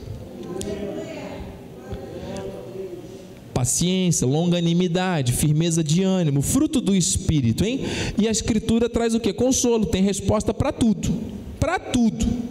Paciência, 3.52 4.28
longanimidade, 4.28 5.34
firmeza 5.34 5.84
de 5.84 6.04
ânimo, 6.04 6.44
fruto 6.44 6.80
do 6.80 6.96
Espírito, 6.96 7.66
hein? 7.66 7.82
E 8.20 8.28
a 8.28 8.32
Escritura 8.32 8.88
traz 8.88 9.16
o 9.16 9.20
que? 9.20 9.34
Consolo, 9.34 9.88
tem 9.88 10.04
resposta 10.04 10.54
para 10.54 10.72
tudo. 10.72 11.12
Para 11.60 11.80
tudo 11.80 12.49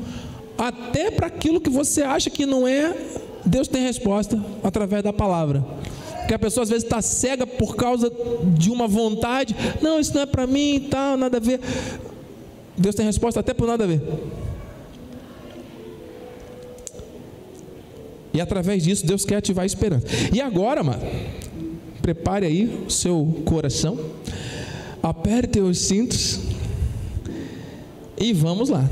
até 0.58 1.10
para 1.10 1.28
aquilo 1.28 1.60
que 1.60 1.70
você 1.70 2.02
acha 2.02 2.28
que 2.28 2.44
não 2.44 2.66
é, 2.66 2.94
Deus 3.46 3.68
tem 3.68 3.82
resposta 3.82 4.38
através 4.62 5.04
da 5.04 5.12
palavra. 5.12 5.64
Porque 6.18 6.34
a 6.34 6.38
pessoa 6.38 6.64
às 6.64 6.68
vezes 6.68 6.84
está 6.84 7.00
cega 7.00 7.46
por 7.46 7.76
causa 7.76 8.12
de 8.54 8.68
uma 8.70 8.86
vontade, 8.86 9.56
não, 9.80 9.98
isso 9.98 10.12
não 10.14 10.22
é 10.22 10.26
para 10.26 10.46
mim 10.46 10.74
e 10.74 10.80
tal, 10.80 11.16
nada 11.16 11.38
a 11.38 11.40
ver. 11.40 11.60
Deus 12.76 12.94
tem 12.94 13.06
resposta 13.06 13.40
até 13.40 13.54
por 13.54 13.66
nada 13.66 13.84
a 13.84 13.86
ver. 13.86 14.02
E 18.34 18.40
através 18.40 18.82
disso, 18.82 19.06
Deus 19.06 19.24
quer 19.24 19.36
ativar 19.36 19.62
a 19.62 19.66
esperança. 19.66 20.06
E 20.32 20.40
agora, 20.40 20.82
mano, 20.82 21.02
prepare 22.02 22.46
aí 22.46 22.84
o 22.86 22.90
seu 22.90 23.42
coração, 23.44 23.98
aperte 25.02 25.60
os 25.60 25.78
cintos 25.78 26.40
e 28.18 28.32
vamos 28.32 28.68
lá. 28.68 28.88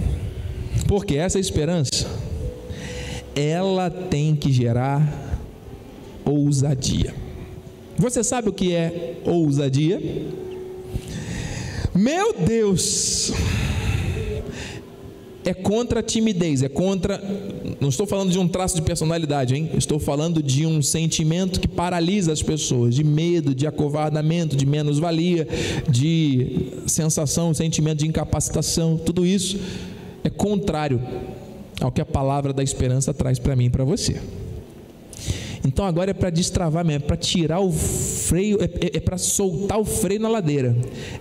Porque 0.87 1.17
essa 1.17 1.39
esperança, 1.39 2.07
ela 3.35 3.91
tem 3.91 4.37
que 4.37 4.53
gerar 4.53 5.41
ousadia. 6.25 7.15
Você 7.99 8.23
sabe 8.23 8.49
o 8.49 8.53
que 8.53 8.75
é 8.75 9.21
ousadia? 9.25 10.01
Meu 11.95 12.35
Deus! 12.35 13.33
É 15.45 15.55
contra 15.55 16.01
a 16.01 16.03
timidez, 16.03 16.63
é 16.63 16.69
contra. 16.69 17.23
Não 17.81 17.89
estou 17.89 18.05
falando 18.05 18.33
de 18.33 18.39
um 18.39 18.49
traço 18.49 18.75
de 18.75 18.83
personalidade, 18.83 19.55
hein? 19.55 19.71
Estou 19.75 19.99
falando 19.99 20.43
de 20.43 20.67
um 20.67 20.83
sentimento 20.83 21.61
que 21.61 21.69
paralisa 21.69 22.33
as 22.33 22.43
pessoas, 22.43 22.95
de 22.95 23.05
medo, 23.05 23.55
de 23.55 23.67
acovardamento, 23.67 24.57
de 24.57 24.67
menos-valia, 24.67 25.47
de 25.89 26.73
sensação, 26.87 27.55
sentimento 27.55 27.99
de 27.99 28.09
incapacitação, 28.09 28.99
tudo 28.99 29.25
isso 29.25 29.59
é 30.27 30.31
contrário 30.31 31.01
ao 31.81 31.93
que 31.93 32.01
a 32.01 32.07
palavra 32.07 32.53
da 32.53 32.63
esperança 32.63 33.13
traz 33.13 33.39
para 33.39 33.55
mim 33.55 33.67
e 33.67 33.71
para 33.71 33.85
você. 33.85 34.21
Então 35.65 35.85
agora 35.85 36.13
é 36.13 36.15
para 36.15 36.31
destravar 36.31 36.85
mesmo, 36.85 37.05
é 37.05 37.07
para 37.07 37.17
tirar 37.17 37.59
o 37.59 37.73
freio, 37.73 38.59
é, 38.63 38.65
é, 38.65 38.97
é 38.99 39.01
para 39.01 39.19
soltar 39.19 39.79
o 39.79 39.85
freio 39.85 40.21
na 40.21 40.29
ladeira, 40.29 40.77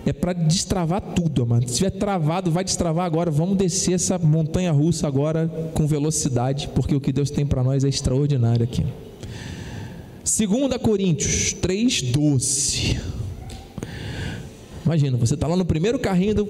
é 0.06 0.12
para 0.12 0.32
destravar 0.32 1.00
tudo, 1.00 1.42
amado. 1.42 1.64
Se 1.66 1.72
estiver 1.72 1.90
travado, 1.90 2.50
vai 2.50 2.62
destravar 2.62 3.06
agora. 3.06 3.28
Vamos 3.28 3.56
descer 3.56 3.94
essa 3.94 4.18
montanha 4.18 4.70
russa 4.70 5.08
agora 5.08 5.48
com 5.74 5.86
velocidade, 5.86 6.68
porque 6.74 6.94
o 6.94 7.00
que 7.00 7.12
Deus 7.12 7.28
tem 7.28 7.44
para 7.44 7.64
nós 7.64 7.82
é 7.82 7.88
extraordinário 7.88 8.62
aqui. 8.62 8.86
2 10.24 10.76
Coríntios 10.80 11.54
3,12. 11.54 13.00
Imagina, 14.84 15.16
você 15.16 15.34
está 15.34 15.48
lá 15.48 15.56
no 15.56 15.64
primeiro 15.64 15.98
carrinho 15.98 16.34
do, 16.36 16.48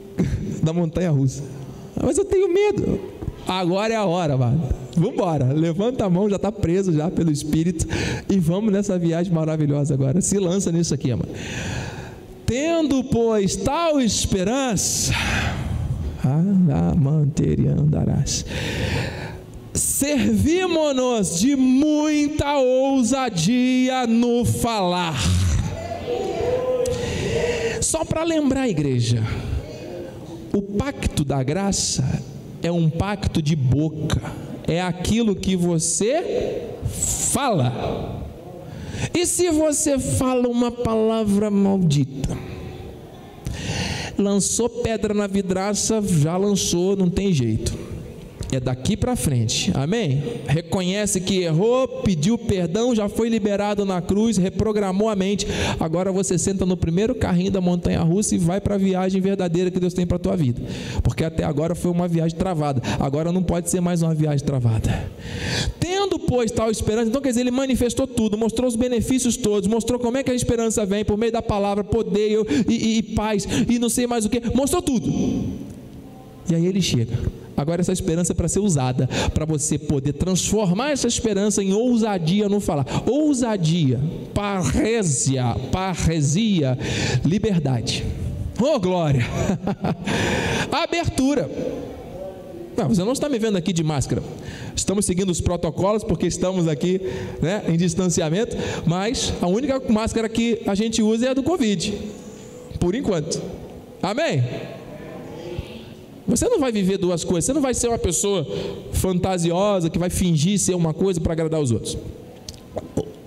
da 0.64 0.72
montanha 0.72 1.10
russa. 1.10 1.55
Mas 2.02 2.18
eu 2.18 2.24
tenho 2.24 2.52
medo. 2.52 3.00
Agora 3.46 3.92
é 3.92 3.96
a 3.96 4.04
hora, 4.04 4.36
mano. 4.36 4.62
Vamos 4.94 5.12
embora. 5.12 5.52
Levanta 5.52 6.04
a 6.04 6.10
mão, 6.10 6.28
já 6.28 6.36
está 6.36 6.50
preso 6.50 6.92
já 6.92 7.10
pelo 7.10 7.30
Espírito. 7.30 7.86
E 8.28 8.38
vamos 8.38 8.72
nessa 8.72 8.98
viagem 8.98 9.32
maravilhosa 9.32 9.94
agora. 9.94 10.20
Se 10.20 10.38
lança 10.38 10.72
nisso 10.72 10.94
aqui, 10.94 11.10
mano. 11.10 11.28
Tendo, 12.44 13.02
pois, 13.04 13.56
tal 13.56 14.00
esperança, 14.00 15.12
andarás 17.78 18.44
servimos-nos 19.76 21.38
de 21.38 21.54
muita 21.54 22.58
ousadia 22.58 24.06
no 24.06 24.44
falar. 24.44 25.16
Só 27.80 28.04
para 28.04 28.24
lembrar, 28.24 28.68
igreja, 28.68 29.22
o 30.56 30.62
pacto 30.62 31.22
da 31.22 31.42
graça 31.42 32.02
é 32.62 32.72
um 32.72 32.88
pacto 32.88 33.42
de 33.42 33.54
boca, 33.54 34.32
é 34.66 34.80
aquilo 34.80 35.36
que 35.36 35.54
você 35.54 36.62
fala. 37.30 38.24
E 39.12 39.26
se 39.26 39.50
você 39.50 39.98
fala 39.98 40.48
uma 40.48 40.72
palavra 40.72 41.50
maldita, 41.50 42.34
lançou 44.16 44.70
pedra 44.70 45.12
na 45.12 45.26
vidraça, 45.26 46.00
já 46.00 46.38
lançou, 46.38 46.96
não 46.96 47.10
tem 47.10 47.34
jeito 47.34 47.85
é 48.56 48.60
daqui 48.60 48.96
para 48.96 49.14
frente, 49.14 49.70
amém? 49.74 50.22
Reconhece 50.46 51.20
que 51.20 51.42
errou, 51.42 51.86
pediu 52.02 52.36
perdão, 52.38 52.94
já 52.94 53.08
foi 53.08 53.28
liberado 53.28 53.84
na 53.84 54.00
cruz, 54.00 54.36
reprogramou 54.36 55.08
a 55.08 55.16
mente. 55.16 55.46
Agora 55.78 56.10
você 56.10 56.38
senta 56.38 56.64
no 56.64 56.76
primeiro 56.76 57.14
carrinho 57.14 57.50
da 57.50 57.60
montanha 57.60 58.00
russa 58.00 58.34
e 58.34 58.38
vai 58.38 58.60
para 58.60 58.74
a 58.74 58.78
viagem 58.78 59.20
verdadeira 59.20 59.70
que 59.70 59.78
Deus 59.78 59.94
tem 59.94 60.06
para 60.06 60.16
a 60.16 60.20
tua 60.20 60.36
vida, 60.36 60.60
porque 61.02 61.24
até 61.24 61.44
agora 61.44 61.74
foi 61.74 61.90
uma 61.90 62.08
viagem 62.08 62.36
travada, 62.36 62.82
agora 62.98 63.30
não 63.30 63.42
pode 63.42 63.70
ser 63.70 63.80
mais 63.80 64.02
uma 64.02 64.14
viagem 64.14 64.44
travada. 64.44 65.10
Tendo, 65.78 66.18
pois, 66.18 66.50
tal 66.50 66.70
esperança, 66.70 67.08
então 67.08 67.20
quer 67.20 67.28
dizer, 67.28 67.42
ele 67.42 67.50
manifestou 67.50 68.06
tudo, 68.06 68.36
mostrou 68.36 68.68
os 68.68 68.76
benefícios 68.76 69.36
todos, 69.36 69.68
mostrou 69.68 69.98
como 69.98 70.16
é 70.16 70.22
que 70.22 70.30
a 70.30 70.34
esperança 70.34 70.84
vem 70.84 71.04
por 71.04 71.16
meio 71.16 71.32
da 71.32 71.42
palavra, 71.42 71.84
poder 71.84 72.44
e, 72.68 72.72
e, 72.72 72.98
e 72.98 73.02
paz 73.02 73.46
e 73.68 73.78
não 73.78 73.88
sei 73.88 74.06
mais 74.06 74.24
o 74.24 74.28
que, 74.28 74.40
mostrou 74.54 74.82
tudo. 74.82 75.12
E 76.48 76.54
aí 76.54 76.64
ele 76.66 76.80
chega 76.80 77.45
Agora 77.56 77.80
essa 77.80 77.92
esperança 77.92 78.32
é 78.32 78.34
para 78.34 78.48
ser 78.48 78.60
usada, 78.60 79.08
para 79.32 79.44
você 79.44 79.78
poder 79.78 80.12
transformar 80.12 80.90
essa 80.90 81.08
esperança 81.08 81.62
em 81.62 81.72
ousadia 81.72 82.48
no 82.48 82.60
falar. 82.60 82.86
Ousadia, 83.06 83.98
parresia, 84.34 85.56
parresia, 85.72 86.78
liberdade. 87.24 88.04
Oh, 88.60 88.78
glória! 88.78 89.26
Abertura. 90.70 91.50
Não, 92.76 92.88
você 92.88 93.02
não 93.02 93.12
está 93.12 93.28
me 93.28 93.38
vendo 93.38 93.56
aqui 93.56 93.72
de 93.72 93.82
máscara. 93.82 94.22
Estamos 94.74 95.06
seguindo 95.06 95.30
os 95.30 95.40
protocolos 95.40 96.04
porque 96.04 96.26
estamos 96.26 96.68
aqui 96.68 97.00
né, 97.40 97.62
em 97.68 97.76
distanciamento, 97.76 98.54
mas 98.84 99.32
a 99.40 99.46
única 99.46 99.80
máscara 99.88 100.28
que 100.28 100.60
a 100.66 100.74
gente 100.74 101.02
usa 101.02 101.26
é 101.26 101.28
a 101.30 101.34
do 101.34 101.42
Covid, 101.42 101.98
por 102.78 102.94
enquanto. 102.94 103.40
Amém? 104.02 104.44
Você 106.26 106.48
não 106.48 106.58
vai 106.58 106.72
viver 106.72 106.98
duas 106.98 107.24
coisas. 107.24 107.44
Você 107.44 107.52
não 107.52 107.60
vai 107.60 107.74
ser 107.74 107.88
uma 107.88 107.98
pessoa 107.98 108.46
fantasiosa 108.92 109.88
que 109.88 109.98
vai 109.98 110.10
fingir 110.10 110.58
ser 110.58 110.74
uma 110.74 110.92
coisa 110.92 111.20
para 111.20 111.32
agradar 111.32 111.60
os 111.60 111.70
outros. 111.70 111.96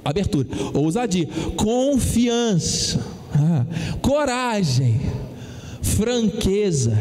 Abertura, 0.04 0.48
ousadia, 0.74 1.28
confiança, 1.56 3.00
ah, 3.34 3.66
coragem 4.02 5.00
franqueza, 6.00 6.98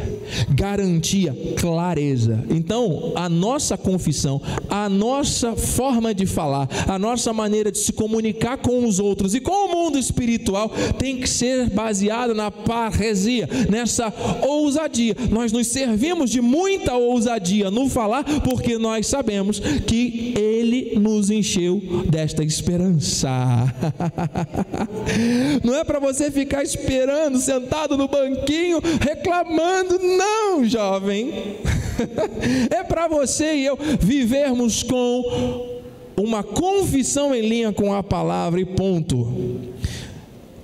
garantia, 0.51 1.33
clareza. 1.57 2.45
Então, 2.51 3.13
a 3.15 3.29
nossa 3.29 3.77
confissão, 3.77 4.43
a 4.69 4.89
nossa 4.89 5.55
forma 5.55 6.13
de 6.13 6.27
falar, 6.27 6.69
a 6.89 6.99
nossa 6.99 7.33
maneira 7.33 7.71
de 7.71 7.79
se 7.79 7.93
comunicar 7.93 8.59
com 8.59 8.85
os 8.85 8.99
outros 8.99 9.37
e 9.37 9.41
com 9.41 9.53
o 9.53 9.69
mundo 9.69 9.99
espiritual 9.99 10.69
tem 10.99 11.19
que 11.19 11.31
ser 11.31 11.71
baseada 11.71 12.35
na 12.35 12.51
parresia, 12.51 13.49
nessa 13.71 14.13
ousadia. 14.43 15.15
Nós 15.31 15.53
nos 15.53 15.69
servimos 15.69 16.31
de 16.31 16.41
muita 16.41 16.95
ousadia 16.95 17.71
no 17.71 17.89
falar, 17.89 18.25
porque 18.41 18.79
nós 18.79 19.07
sabemos 19.07 19.61
que 19.61 20.35
Ele 20.37 20.99
nos 20.99 21.31
encheu 21.31 21.81
desta 22.11 22.43
esperança. 22.43 23.29
Não 25.63 25.77
é 25.77 25.85
para 25.85 26.01
você 26.01 26.33
ficar 26.33 26.65
esperando, 26.65 27.39
sentado 27.39 27.97
no 27.97 28.09
banquinho, 28.09 28.81
reclamando, 29.01 29.99
não, 29.99 30.65
jovem. 30.65 31.57
é 32.71 32.83
para 32.85 33.09
você 33.09 33.55
e 33.55 33.67
eu 33.67 33.79
vivermos 34.01 34.83
com 34.83 35.79
uma 36.17 36.43
confissão 36.43 37.35
em 37.35 37.47
linha 37.47 37.73
com 37.73 37.93
a 37.93 38.03
palavra 38.03 38.61
e 38.61 38.65
ponto. 38.65 39.61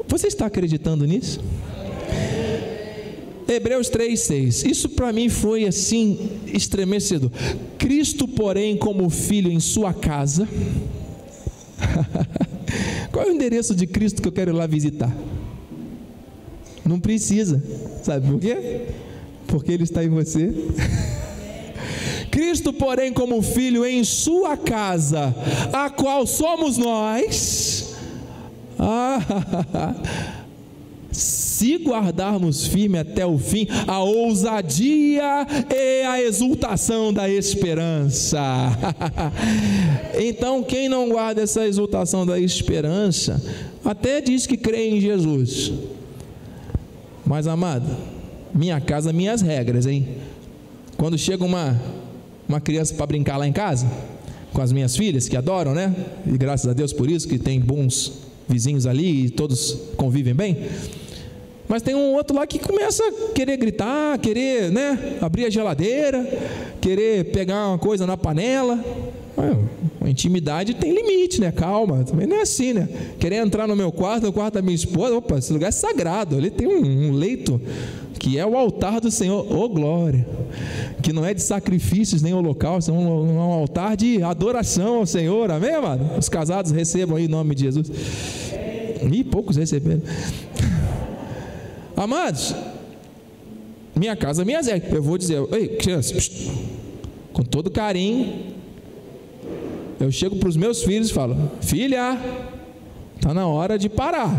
Você 0.08 0.28
está 0.28 0.46
acreditando 0.46 1.04
nisso? 1.06 1.40
Hebreus 3.46 3.90
3,6. 3.90 4.68
Isso 4.68 4.88
para 4.90 5.12
mim 5.12 5.28
foi 5.28 5.66
assim 5.66 6.30
estremecedor. 6.46 7.30
Cristo, 7.78 8.26
porém, 8.26 8.76
como 8.76 9.08
filho 9.10 9.50
em 9.50 9.60
sua 9.60 9.92
casa. 9.92 10.48
Qual 13.12 13.24
é 13.24 13.28
o 13.28 13.32
endereço 13.32 13.74
de 13.74 13.86
Cristo 13.86 14.22
que 14.22 14.28
eu 14.28 14.32
quero 14.32 14.50
ir 14.50 14.54
lá 14.54 14.66
visitar? 14.66 15.14
Não 16.84 16.98
precisa. 16.98 17.62
Sabe 18.04 18.30
por 18.30 18.38
quê? 18.38 18.82
Porque 19.46 19.72
Ele 19.72 19.84
está 19.84 20.04
em 20.04 20.10
você. 20.10 20.52
Cristo, 22.30 22.70
porém, 22.70 23.14
como 23.14 23.40
filho 23.40 23.86
em 23.86 24.04
sua 24.04 24.58
casa, 24.58 25.34
a 25.72 25.88
qual 25.88 26.26
somos 26.26 26.76
nós, 26.76 27.94
ah, 28.78 29.94
se 31.10 31.76
guardarmos 31.76 32.66
firme 32.66 32.98
até 32.98 33.24
o 33.24 33.38
fim 33.38 33.66
a 33.86 34.00
ousadia 34.00 35.46
e 35.74 36.02
a 36.02 36.20
exultação 36.20 37.10
da 37.10 37.26
esperança. 37.26 38.38
então, 40.20 40.62
quem 40.62 40.90
não 40.90 41.08
guarda 41.08 41.40
essa 41.40 41.66
exultação 41.66 42.26
da 42.26 42.38
esperança, 42.38 43.42
até 43.82 44.20
diz 44.20 44.46
que 44.46 44.58
crê 44.58 44.90
em 44.90 45.00
Jesus, 45.00 45.72
mas 47.26 47.46
amado, 47.46 47.86
minha 48.54 48.80
casa, 48.80 49.12
minhas 49.12 49.40
regras, 49.40 49.86
hein? 49.86 50.06
Quando 50.96 51.18
chega 51.18 51.44
uma, 51.44 51.80
uma 52.48 52.60
criança 52.60 52.94
para 52.94 53.06
brincar 53.06 53.36
lá 53.36 53.46
em 53.46 53.52
casa, 53.52 53.86
com 54.52 54.62
as 54.62 54.72
minhas 54.72 54.96
filhas, 54.96 55.28
que 55.28 55.36
adoram, 55.36 55.74
né? 55.74 55.94
E 56.26 56.38
graças 56.38 56.68
a 56.68 56.72
Deus 56.72 56.92
por 56.92 57.10
isso, 57.10 57.26
que 57.26 57.38
tem 57.38 57.58
bons 57.60 58.12
vizinhos 58.48 58.86
ali 58.86 59.26
e 59.26 59.30
todos 59.30 59.76
convivem 59.96 60.34
bem. 60.34 60.56
Mas 61.66 61.82
tem 61.82 61.94
um 61.94 62.14
outro 62.14 62.36
lá 62.36 62.46
que 62.46 62.58
começa 62.58 63.02
a 63.02 63.32
querer 63.32 63.56
gritar, 63.56 64.18
querer, 64.18 64.70
né? 64.70 65.16
Abrir 65.20 65.46
a 65.46 65.50
geladeira, 65.50 66.24
querer 66.80 67.32
pegar 67.32 67.68
uma 67.68 67.78
coisa 67.78 68.06
na 68.06 68.16
panela. 68.16 68.78
A 70.00 70.08
intimidade 70.08 70.74
tem 70.74 70.92
limite, 70.92 71.40
né? 71.40 71.50
Calma, 71.50 72.04
também 72.04 72.26
não 72.26 72.36
é 72.36 72.42
assim, 72.42 72.72
né? 72.72 72.88
Querer 73.18 73.36
entrar 73.36 73.66
no 73.66 73.74
meu 73.74 73.90
quarto, 73.90 74.24
no 74.24 74.32
quarto 74.32 74.54
da 74.54 74.62
minha 74.62 74.74
esposa, 74.74 75.16
opa, 75.16 75.38
esse 75.38 75.52
lugar 75.52 75.68
é 75.68 75.72
sagrado, 75.72 76.36
ali 76.36 76.50
tem 76.50 76.66
um, 76.66 77.08
um 77.08 77.12
leito 77.12 77.60
que 78.18 78.38
é 78.38 78.46
o 78.46 78.56
altar 78.56 79.00
do 79.00 79.10
Senhor, 79.10 79.44
ô 79.52 79.64
oh, 79.64 79.68
glória, 79.68 80.26
que 81.02 81.12
não 81.12 81.24
é 81.24 81.34
de 81.34 81.42
sacrifícios 81.42 82.22
nem 82.22 82.32
holocausto, 82.32 82.90
é 82.90 82.94
um, 82.94 83.34
um 83.34 83.40
altar 83.40 83.96
de 83.96 84.22
adoração 84.22 84.96
ao 84.98 85.06
Senhor, 85.06 85.50
amém, 85.50 85.74
amado? 85.74 86.18
Os 86.18 86.28
casados 86.28 86.70
recebam 86.70 87.16
aí 87.16 87.24
em 87.24 87.28
nome 87.28 87.54
de 87.54 87.64
Jesus. 87.64 87.90
E 89.12 89.24
poucos 89.24 89.56
receberam. 89.56 90.00
Amados, 91.96 92.54
minha 93.94 94.16
casa, 94.16 94.44
minhas 94.44 94.66
regras. 94.66 94.92
Eu 94.92 95.02
vou 95.02 95.18
dizer, 95.18 95.40
ei, 95.52 95.68
criança, 95.68 96.14
com 97.32 97.42
todo 97.42 97.70
carinho, 97.70 98.53
eu 100.00 100.10
chego 100.10 100.36
para 100.36 100.48
os 100.48 100.56
meus 100.56 100.82
filhos 100.82 101.10
e 101.10 101.12
falo: 101.12 101.36
Filha, 101.60 102.18
está 103.16 103.32
na 103.32 103.46
hora 103.46 103.78
de 103.78 103.88
parar. 103.88 104.30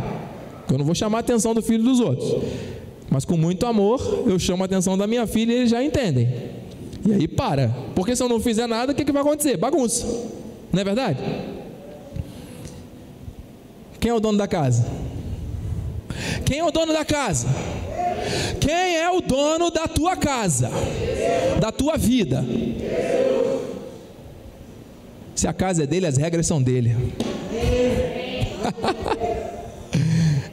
Eu 0.71 0.77
não 0.77 0.85
vou 0.85 0.95
chamar 0.95 1.17
a 1.17 1.21
atenção 1.21 1.53
do 1.53 1.61
filho 1.61 1.83
dos 1.83 1.99
outros. 1.99 2.43
Mas 3.09 3.23
com 3.23 3.37
muito 3.37 3.65
amor, 3.65 4.23
eu 4.27 4.37
chamo 4.37 4.63
a 4.63 4.65
atenção 4.65 4.97
da 4.97 5.07
minha 5.07 5.27
filha 5.27 5.53
e 5.53 5.55
eles 5.55 5.69
já 5.69 5.83
entendem. 5.83 6.27
E 7.07 7.13
aí 7.13 7.27
para. 7.27 7.73
Porque 7.95 8.15
se 8.15 8.23
eu 8.23 8.27
não 8.27 8.39
fizer 8.39 8.67
nada, 8.67 8.91
o 8.91 8.95
que, 8.95 9.05
que 9.05 9.11
vai 9.11 9.21
acontecer? 9.21 9.57
Bagunça. 9.57 10.05
Não 10.71 10.81
é 10.81 10.83
verdade? 10.83 11.19
Quem 13.99 14.11
é 14.11 14.13
o 14.13 14.19
dono 14.19 14.37
da 14.37 14.47
casa? 14.47 14.85
Quem 16.45 16.59
é 16.59 16.65
o 16.65 16.71
dono 16.71 16.93
da 16.93 17.05
casa? 17.05 17.47
Quem 18.59 18.97
é 18.97 19.09
o 19.09 19.21
dono 19.21 19.69
da 19.69 19.87
tua 19.87 20.15
casa? 20.15 20.69
Da 21.59 21.71
tua 21.71 21.97
vida? 21.97 22.43
Se 25.35 25.47
a 25.47 25.53
casa 25.53 25.83
é 25.83 25.87
dele, 25.87 26.07
as 26.07 26.17
regras 26.17 26.47
são 26.47 26.61
dele. 26.63 26.95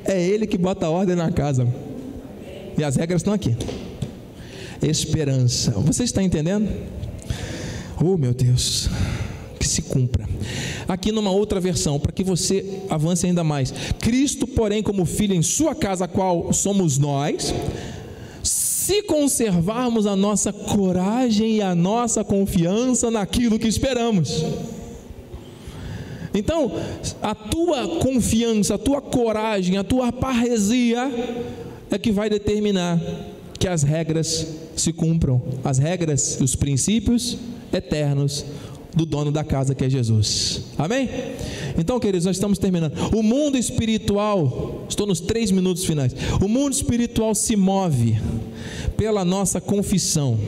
é 0.04 0.20
ele 0.20 0.46
que 0.46 0.58
bota 0.58 0.86
a 0.86 0.90
ordem 0.90 1.14
na 1.14 1.30
casa. 1.30 1.66
E 2.76 2.82
as 2.82 2.96
regras 2.96 3.20
estão 3.20 3.32
aqui. 3.32 3.56
Esperança. 4.82 5.70
Você 5.70 6.02
está 6.02 6.22
entendendo? 6.22 6.68
Oh, 8.00 8.16
meu 8.16 8.34
Deus. 8.34 8.90
Que 9.58 9.68
se 9.68 9.82
cumpra. 9.82 10.28
Aqui 10.88 11.12
numa 11.12 11.30
outra 11.30 11.60
versão, 11.60 12.00
para 12.00 12.10
que 12.10 12.24
você 12.24 12.82
avance 12.90 13.24
ainda 13.24 13.44
mais. 13.44 13.72
Cristo, 14.00 14.46
porém, 14.46 14.82
como 14.82 15.04
filho 15.04 15.34
em 15.34 15.42
sua 15.42 15.74
casa, 15.74 16.08
qual 16.08 16.52
somos 16.52 16.98
nós, 16.98 17.54
se 18.82 19.00
conservarmos 19.04 20.06
a 20.06 20.16
nossa 20.16 20.52
coragem 20.52 21.58
e 21.58 21.62
a 21.62 21.72
nossa 21.72 22.24
confiança 22.24 23.12
naquilo 23.12 23.56
que 23.56 23.68
esperamos. 23.68 24.44
Então, 26.34 26.72
a 27.22 27.32
tua 27.32 28.00
confiança, 28.00 28.74
a 28.74 28.78
tua 28.78 29.00
coragem, 29.00 29.76
a 29.76 29.84
tua 29.84 30.10
parresia 30.10 31.08
é 31.92 31.96
que 31.96 32.10
vai 32.10 32.28
determinar 32.28 33.00
que 33.56 33.68
as 33.68 33.84
regras 33.84 34.48
se 34.74 34.92
cumpram, 34.92 35.40
as 35.62 35.78
regras, 35.78 36.40
os 36.40 36.56
princípios 36.56 37.38
eternos 37.72 38.44
do 38.94 39.06
dono 39.06 39.32
da 39.32 39.42
casa 39.42 39.74
que 39.74 39.84
é 39.84 39.90
Jesus. 39.90 40.62
Amém? 40.76 41.08
Então, 41.78 41.98
queridos, 41.98 42.26
nós 42.26 42.36
estamos 42.36 42.58
terminando. 42.58 42.92
O 43.14 43.22
mundo 43.22 43.56
espiritual, 43.56 44.84
estou 44.88 45.06
nos 45.06 45.20
três 45.20 45.50
minutos 45.50 45.84
finais. 45.84 46.14
O 46.42 46.48
mundo 46.48 46.72
espiritual 46.72 47.34
se 47.34 47.56
move 47.56 48.18
pela 48.96 49.24
nossa 49.24 49.60
confissão, 49.60 50.38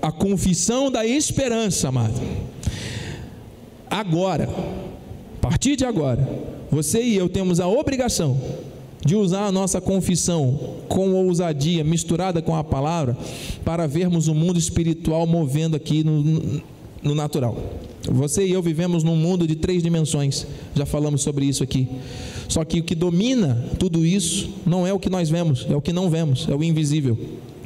a 0.00 0.10
confissão 0.10 0.90
da 0.90 1.06
esperança, 1.06 1.88
amado. 1.88 2.20
Agora, 3.90 4.48
a 5.36 5.40
partir 5.40 5.76
de 5.76 5.84
agora, 5.84 6.26
você 6.70 7.02
e 7.02 7.16
eu 7.16 7.28
temos 7.28 7.60
a 7.60 7.68
obrigação 7.68 8.40
de 9.04 9.16
usar 9.16 9.46
a 9.46 9.52
nossa 9.52 9.80
confissão 9.80 10.76
com 10.88 11.12
ousadia, 11.12 11.84
misturada 11.84 12.40
com 12.40 12.54
a 12.54 12.62
palavra, 12.62 13.16
para 13.64 13.86
vermos 13.86 14.28
o 14.28 14.34
mundo 14.34 14.58
espiritual 14.58 15.26
movendo 15.26 15.76
aqui 15.76 16.04
no, 16.04 16.62
no 17.02 17.14
natural. 17.14 17.56
Você 18.10 18.44
e 18.44 18.52
eu 18.52 18.62
vivemos 18.62 19.04
num 19.04 19.16
mundo 19.16 19.46
de 19.46 19.54
três 19.54 19.82
dimensões, 19.82 20.46
já 20.74 20.84
falamos 20.84 21.22
sobre 21.22 21.44
isso 21.44 21.62
aqui. 21.62 21.88
Só 22.48 22.64
que 22.64 22.80
o 22.80 22.82
que 22.82 22.94
domina 22.94 23.64
tudo 23.78 24.04
isso 24.04 24.50
não 24.66 24.86
é 24.86 24.92
o 24.92 24.98
que 24.98 25.08
nós 25.08 25.30
vemos, 25.30 25.66
é 25.70 25.76
o 25.76 25.80
que 25.80 25.92
não 25.92 26.10
vemos, 26.10 26.46
é 26.48 26.54
o 26.54 26.62
invisível, 26.62 27.16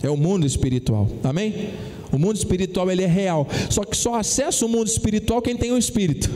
é 0.03 0.11
o 0.11 0.16
mundo 0.16 0.46
espiritual. 0.46 1.09
Amém? 1.25 1.70
O 2.12 2.18
mundo 2.18 2.37
espiritual 2.37 2.90
ele 2.90 3.03
é 3.03 3.07
real, 3.07 3.49
só 3.68 3.85
que 3.85 3.96
só 3.96 4.14
acessa 4.14 4.64
o 4.64 4.68
mundo 4.68 4.87
espiritual 4.87 5.42
quem 5.42 5.57
tem 5.57 5.72
o 5.72 5.79
espírito. 5.79 6.31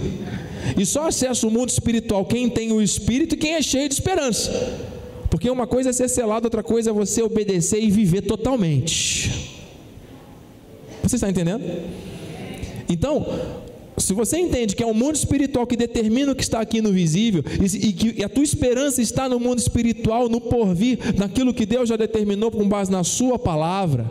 E 0.77 0.85
só 0.85 1.09
acessa 1.09 1.47
o 1.47 1.51
mundo 1.51 1.69
espiritual 1.69 2.25
quem 2.25 2.49
tem 2.49 2.73
o 2.73 2.83
espírito 2.83 3.35
e 3.35 3.39
quem 3.39 3.55
é 3.55 3.63
cheio 3.63 3.89
de 3.89 3.95
esperança. 3.95 4.51
Porque 5.31 5.49
uma 5.49 5.67
coisa 5.67 5.91
é 5.91 5.93
ser 5.93 6.09
selado, 6.09 6.47
outra 6.47 6.63
coisa 6.63 6.91
é 6.91 6.93
você 6.93 7.23
obedecer 7.23 7.83
e 7.83 7.91
viver 7.91 8.23
totalmente. 8.23 9.31
Você 11.03 11.17
está 11.17 11.31
entendendo? 11.31 11.63
Então, 12.90 13.24
se 13.96 14.12
você 14.12 14.38
entende 14.38 14.74
que 14.74 14.83
é 14.83 14.87
o 14.87 14.94
mundo 14.94 15.14
espiritual 15.14 15.66
que 15.66 15.76
determina 15.76 16.33
o 16.33 16.35
que 16.35 16.42
está 16.42 16.61
aqui 16.61 16.81
no 16.81 16.92
visível, 16.92 17.44
e, 17.62 17.92
que 17.92 18.24
a 18.24 18.29
tua 18.29 18.42
esperança 18.42 19.00
está 19.00 19.29
no 19.29 19.38
mundo 19.38 19.59
espiritual, 19.59 20.29
no 20.29 20.40
porvir, 20.40 20.98
naquilo 21.16 21.55
que 21.55 21.64
Deus 21.64 21.88
já 21.88 21.96
determinou 21.96 22.50
com 22.50 22.68
base 22.68 22.90
na 22.90 23.05
Sua 23.05 23.38
palavra, 23.38 24.09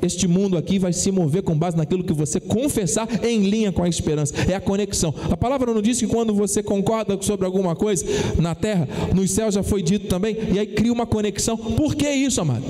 este 0.00 0.28
mundo 0.28 0.56
aqui 0.56 0.78
vai 0.78 0.92
se 0.92 1.10
mover 1.10 1.42
com 1.42 1.56
base 1.56 1.76
naquilo 1.76 2.04
que 2.04 2.12
você 2.12 2.38
confessar 2.38 3.08
em 3.24 3.40
linha 3.48 3.72
com 3.72 3.82
a 3.82 3.88
esperança. 3.88 4.34
É 4.48 4.54
a 4.54 4.60
conexão. 4.60 5.12
A 5.30 5.36
palavra 5.36 5.72
não 5.72 5.82
diz 5.82 5.98
que 5.98 6.06
quando 6.06 6.34
você 6.34 6.62
concorda 6.62 7.18
sobre 7.20 7.46
alguma 7.46 7.74
coisa 7.74 8.04
na 8.38 8.54
terra, 8.54 8.88
nos 9.14 9.30
céus 9.30 9.54
já 9.54 9.62
foi 9.62 9.82
dito 9.82 10.06
também, 10.06 10.36
e 10.54 10.58
aí 10.58 10.66
cria 10.66 10.92
uma 10.92 11.06
conexão. 11.06 11.56
Por 11.56 11.94
que 11.94 12.08
isso, 12.08 12.40
amado? 12.40 12.64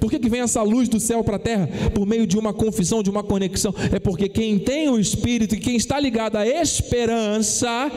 Por 0.00 0.10
que, 0.10 0.18
que 0.18 0.28
vem 0.28 0.40
essa 0.40 0.62
luz 0.62 0.88
do 0.88 1.00
céu 1.00 1.24
para 1.24 1.36
a 1.36 1.38
terra? 1.38 1.68
Por 1.94 2.06
meio 2.06 2.26
de 2.26 2.38
uma 2.38 2.52
confissão, 2.52 3.02
de 3.02 3.10
uma 3.10 3.22
conexão. 3.22 3.74
É 3.92 3.98
porque 3.98 4.28
quem 4.28 4.58
tem 4.58 4.88
o 4.88 4.98
Espírito 4.98 5.54
e 5.54 5.58
quem 5.58 5.76
está 5.76 5.98
ligado 5.98 6.36
à 6.36 6.46
esperança 6.46 7.90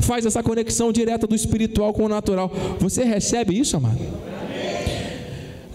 faz 0.00 0.26
essa 0.26 0.42
conexão 0.42 0.92
direta 0.92 1.26
do 1.26 1.34
espiritual 1.34 1.92
com 1.92 2.04
o 2.04 2.08
natural. 2.08 2.50
Você 2.78 3.04
recebe 3.04 3.58
isso, 3.58 3.76
amado? 3.76 3.98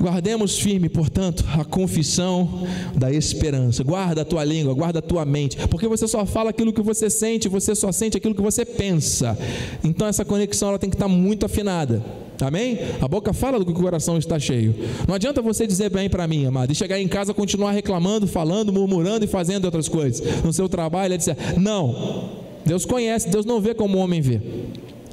Guardemos 0.02 0.58
firme, 0.58 0.88
portanto, 0.88 1.44
a 1.60 1.66
confissão 1.66 2.66
da 2.96 3.12
esperança. 3.12 3.84
Guarda 3.84 4.22
a 4.22 4.26
tua 4.26 4.46
língua, 4.46 4.74
guarda 4.74 5.00
a 5.00 5.02
tua 5.02 5.26
mente, 5.26 5.58
porque 5.68 5.90
você 5.90 6.08
só 6.08 6.26
fala 6.26 6.52
aquilo 6.52 6.72
que 6.72 6.82
você 6.82 7.10
sente, 7.10 7.50
você 7.50 7.76
só 7.76 7.92
sente 7.92 8.16
aquilo 8.16 8.34
que 8.34 8.42
você 8.42 8.64
pensa. 8.64 9.38
Então 9.84 10.08
essa 10.08 10.24
conexão 10.24 10.70
ela 10.70 10.80
tem 10.80 10.90
que 10.90 10.96
estar 10.96 11.10
muito 11.10 11.46
afinada. 11.46 12.02
Amém? 12.46 12.80
A 13.02 13.08
boca 13.08 13.34
fala 13.34 13.60
do 13.60 13.66
que 13.66 13.72
o 13.72 13.76
coração 13.76 14.18
está 14.18 14.40
cheio. 14.40 14.74
Não 15.08 15.16
adianta 15.16 15.42
você 15.42 15.68
dizer 15.68 15.90
bem 15.90 16.10
para 16.10 16.28
mim, 16.28 16.46
amado, 16.46 16.72
e 16.72 16.76
chegar 16.76 17.00
em 17.00 17.08
casa 17.08 17.34
continuar 17.34 17.72
reclamando, 17.72 18.28
falando, 18.28 18.72
murmurando 18.72 19.26
e 19.26 19.28
fazendo 19.28 19.66
outras 19.66 19.88
coisas. 19.88 20.44
No 20.44 20.54
seu 20.54 20.70
trabalho, 20.70 21.14
é 21.14 21.18
dizer, 21.18 21.38
não. 21.58 22.30
Deus 22.66 22.86
conhece, 22.86 23.30
Deus 23.30 23.46
não 23.46 23.60
vê 23.60 23.74
como 23.74 23.98
o 23.98 24.02
homem 24.02 24.22
vê. 24.22 24.40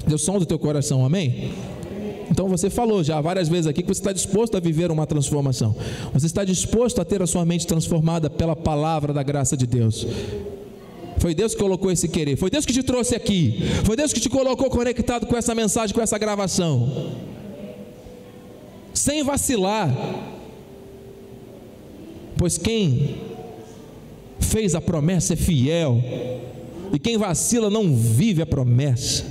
Deus 0.07 0.23
som 0.23 0.39
do 0.39 0.47
teu 0.47 0.59
coração, 0.59 1.05
amém? 1.05 1.51
Então 2.31 2.49
você 2.49 2.69
falou 2.69 3.03
já 3.03 3.21
várias 3.21 3.49
vezes 3.49 3.67
aqui 3.67 3.83
que 3.83 3.89
você 3.89 4.01
está 4.01 4.13
disposto 4.13 4.57
a 4.57 4.61
viver 4.61 4.91
uma 4.91 5.07
transformação. 5.07 5.75
Você 6.13 6.27
está 6.27 6.45
disposto 6.45 7.01
a 7.01 7.05
ter 7.05 7.23
a 7.23 7.27
sua 7.27 7.45
mente 7.45 7.67
transformada 7.67 8.29
pela 8.29 8.57
palavra 8.57 9.13
da 9.13 9.23
graça 9.23 9.57
de 9.57 9.67
Deus. 9.67 10.07
Foi 11.19 11.35
Deus 11.35 11.55
que 11.55 11.61
colocou 11.61 11.91
esse 11.91 12.09
querer. 12.09 12.37
Foi 12.37 12.51
Deus 12.51 12.67
que 12.67 12.73
te 12.73 12.83
trouxe 12.83 13.15
aqui. 13.15 13.61
Foi 13.85 13.97
Deus 13.97 14.13
que 14.13 14.21
te 14.21 14.29
colocou 14.29 14.69
conectado 14.69 15.27
com 15.27 15.37
essa 15.37 15.55
mensagem, 15.55 15.95
com 15.95 16.01
essa 16.01 16.19
gravação. 16.19 17.13
Sem 18.93 19.25
vacilar. 19.25 19.91
Pois 22.37 22.59
quem 22.59 23.17
fez 24.41 24.75
a 24.75 24.81
promessa 24.81 25.33
é 25.33 25.37
fiel. 25.37 26.03
E 26.93 26.99
quem 26.99 27.17
vacila 27.17 27.71
não 27.71 27.95
vive 27.97 28.43
a 28.43 28.47
promessa. 28.47 29.25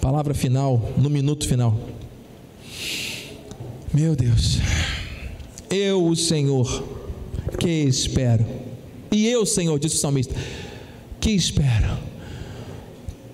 Palavra 0.00 0.34
final, 0.34 0.92
no 0.98 1.08
minuto 1.08 1.48
final. 1.48 1.74
Meu 3.92 4.14
Deus, 4.14 4.58
eu, 5.70 6.04
o 6.04 6.14
Senhor, 6.14 6.84
que 7.58 7.68
espero, 7.68 8.44
e 9.10 9.26
eu, 9.26 9.46
Senhor, 9.46 9.78
disse 9.78 9.96
o 9.96 9.98
salmista, 9.98 10.34
que 11.20 11.30
espero, 11.30 11.96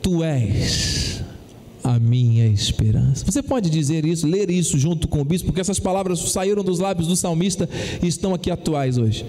tu 0.02 0.22
és 0.22 1.22
a 1.82 1.98
minha 1.98 2.46
esperança. 2.46 3.24
Você 3.24 3.42
pode 3.42 3.70
dizer 3.70 4.04
isso, 4.04 4.26
ler 4.26 4.50
isso 4.50 4.78
junto 4.78 5.08
com 5.08 5.20
o 5.20 5.24
bispo, 5.24 5.46
porque 5.46 5.60
essas 5.60 5.80
palavras 5.80 6.18
saíram 6.18 6.62
dos 6.62 6.78
lábios 6.78 7.08
do 7.08 7.16
salmista 7.16 7.68
e 8.02 8.06
estão 8.06 8.34
aqui 8.34 8.50
atuais 8.50 8.98
hoje. 8.98 9.24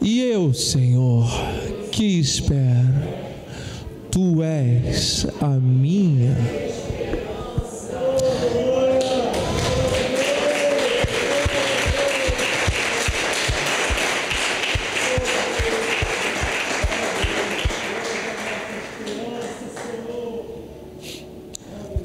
E 0.00 0.20
eu, 0.20 0.54
Senhor, 0.54 1.28
que 1.90 2.04
espero 2.04 3.24
tu 4.14 4.44
és 4.44 5.26
a 5.40 5.58
minha. 5.58 6.36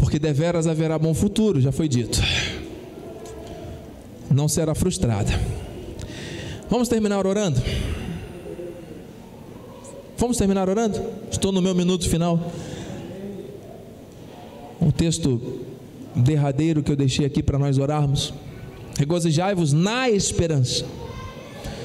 Porque 0.10 0.18
deveras 0.18 0.66
haverá 0.66 0.98
bom 0.98 1.14
futuro, 1.14 1.62
já 1.62 1.72
foi 1.72 1.88
dito. 1.88 2.20
Não 4.28 4.48
será 4.48 4.74
frustrada. 4.74 5.30
Vamos 6.68 6.90
terminar 6.90 7.28
orando? 7.28 7.62
Vamos 10.18 10.36
terminar 10.36 10.68
orando? 10.68 11.00
Estou 11.30 11.52
no 11.52 11.62
meu 11.62 11.76
minuto 11.76 12.10
final. 12.10 12.52
Um 14.82 14.90
texto 14.90 15.60
derradeiro 16.16 16.82
que 16.82 16.92
eu 16.92 16.96
deixei 16.96 17.28
aqui 17.28 17.44
para 17.44 17.60
nós 17.60 17.78
orarmos. 17.78 18.34
Regozijai-vos 18.98 19.74
na 19.74 20.10
esperança. 20.10 20.88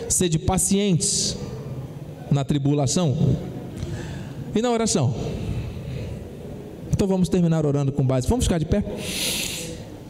Sede 0.09 0.39
pacientes 0.39 1.37
na 2.31 2.43
tribulação 2.43 3.37
e 4.57 4.63
na 4.63 4.71
oração. 4.71 5.15
Então 6.95 7.09
vamos 7.09 7.29
terminar 7.29 7.67
orando 7.67 7.91
com 7.93 8.07
base. 8.07 8.29
Vamos 8.29 8.45
ficar 8.45 8.59
de 8.59 8.67
pé? 8.67 8.83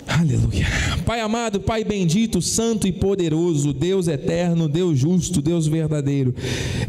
Aleluia. 0.06 0.66
Pai 1.06 1.20
amado, 1.20 1.60
Pai 1.60 1.82
bendito, 1.82 2.40
santo 2.42 2.86
e 2.86 2.92
poderoso, 2.92 3.72
Deus 3.72 4.06
eterno, 4.06 4.68
Deus 4.68 4.98
justo, 4.98 5.40
Deus 5.40 5.66
verdadeiro. 5.66 6.34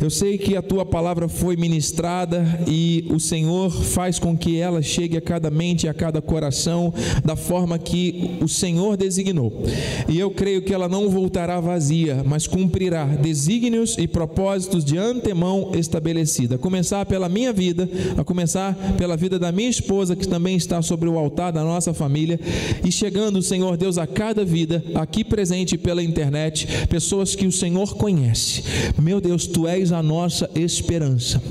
Eu 0.06 0.12
sei 0.12 0.38
que 0.38 0.56
a 0.56 0.62
tua 0.62 0.86
palavra 0.86 1.28
foi 1.28 1.56
ministrada 1.56 2.46
e 2.68 3.08
o 3.10 3.20
Senhor 3.20 3.72
faz 3.72 4.20
com 4.20 4.38
que 4.38 4.60
ela 4.60 4.80
chegue 4.80 5.18
a 5.18 5.22
cada 5.22 5.50
mente 5.50 5.88
a 5.88 5.96
cada 5.96 6.22
coração 6.22 6.94
da 7.24 7.36
forma 7.36 7.80
que 7.80 8.38
o 8.40 8.48
Senhor 8.48 8.98
designou. 8.98 9.64
E 10.08 10.20
eu 10.20 10.30
creio 10.30 10.62
que 10.62 10.72
ela 10.72 10.88
não 10.88 11.10
voltará 11.10 11.60
vazia, 11.60 12.24
mas 12.24 12.46
cumprirá 12.46 13.06
desígnios 13.06 13.98
e 13.98 14.08
propósitos 14.08 14.86
de 14.86 14.96
antemão 14.96 15.72
estabelecida. 15.74 16.54
A 16.54 16.60
começar 16.60 17.04
pela 17.08 17.28
minha 17.28 17.52
vida, 17.52 17.90
a 18.16 18.24
começar 18.24 18.76
pela 19.00 19.18
vida 19.18 19.40
da 19.40 19.52
minha 19.52 19.70
esposa, 19.70 20.16
que 20.16 20.28
também 20.28 20.56
está 20.56 20.84
sobre 20.84 21.10
o 21.10 21.18
altar 21.18 21.52
da 21.52 21.64
nossa 21.64 21.96
família, 21.96 22.40
e 22.84 22.92
chegando, 22.92 23.42
Senhor 23.42 23.76
Deus, 23.76 23.98
a 23.98 24.06
cada 24.06 24.46
vida 24.46 24.84
aqui 24.94 25.24
presente 25.24 25.80
pela 25.80 26.04
internet, 26.04 26.68
pessoas 26.90 27.34
que 27.34 27.48
o 27.48 27.52
Senhor 27.52 27.96
conhece. 27.96 28.64
Meu 29.02 29.20
Deus, 29.20 29.48
tu 29.48 29.68
és 29.68 29.95
a 29.95 29.95
nossa 30.04 30.50
esperança. 30.56 31.42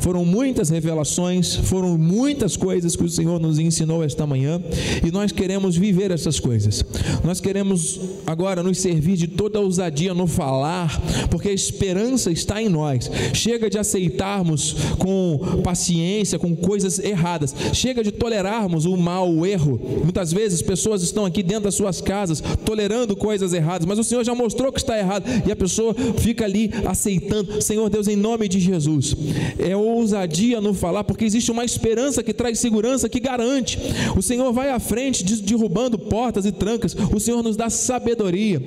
Foram 0.00 0.24
muitas 0.24 0.68
revelações, 0.68 1.54
foram 1.56 1.96
muitas 1.96 2.56
coisas 2.56 2.96
que 2.96 3.04
o 3.04 3.08
Senhor 3.08 3.40
nos 3.40 3.58
ensinou 3.58 4.02
esta 4.02 4.26
manhã, 4.26 4.60
e 5.04 5.10
nós 5.10 5.32
queremos 5.32 5.76
viver 5.76 6.10
essas 6.10 6.38
coisas. 6.38 6.84
Nós 7.24 7.40
queremos 7.40 8.00
agora 8.26 8.62
nos 8.62 8.78
servir 8.78 9.16
de 9.16 9.28
toda 9.28 9.60
ousadia 9.60 10.14
no 10.14 10.26
falar, 10.26 11.00
porque 11.30 11.48
a 11.48 11.52
esperança 11.52 12.30
está 12.30 12.60
em 12.60 12.68
nós. 12.68 13.10
Chega 13.32 13.70
de 13.70 13.78
aceitarmos 13.78 14.76
com 14.98 15.38
paciência, 15.62 16.38
com 16.38 16.54
coisas 16.54 16.98
erradas. 16.98 17.54
Chega 17.72 18.02
de 18.02 18.12
tolerarmos 18.12 18.84
o 18.84 18.96
mal, 18.96 19.30
o 19.30 19.46
erro. 19.46 19.80
Muitas 20.02 20.32
vezes 20.32 20.62
pessoas 20.62 21.02
estão 21.02 21.24
aqui 21.24 21.42
dentro 21.42 21.64
das 21.64 21.74
suas 21.74 22.00
casas 22.00 22.42
tolerando 22.64 23.16
coisas 23.16 23.52
erradas, 23.52 23.86
mas 23.86 23.98
o 23.98 24.04
Senhor 24.04 24.24
já 24.24 24.34
mostrou 24.34 24.72
que 24.72 24.78
está 24.78 24.98
errado 24.98 25.24
e 25.46 25.52
a 25.52 25.56
pessoa 25.56 25.94
fica 26.18 26.44
ali 26.44 26.70
aceitando. 26.86 27.62
Senhor 27.62 27.83
Deus, 27.88 28.08
em 28.08 28.16
nome 28.16 28.48
de 28.48 28.60
Jesus, 28.60 29.14
é 29.58 29.76
ousadia 29.76 30.60
no 30.60 30.74
falar, 30.74 31.04
porque 31.04 31.24
existe 31.24 31.50
uma 31.50 31.64
esperança 31.64 32.22
que 32.22 32.32
traz 32.32 32.58
segurança, 32.58 33.08
que 33.08 33.20
garante. 33.20 33.78
O 34.16 34.22
Senhor 34.22 34.52
vai 34.52 34.70
à 34.70 34.78
frente, 34.78 35.24
derrubando 35.24 35.98
portas 35.98 36.46
e 36.46 36.52
trancas. 36.52 36.96
O 37.12 37.20
Senhor 37.20 37.42
nos 37.42 37.56
dá 37.56 37.70
sabedoria. 37.70 38.62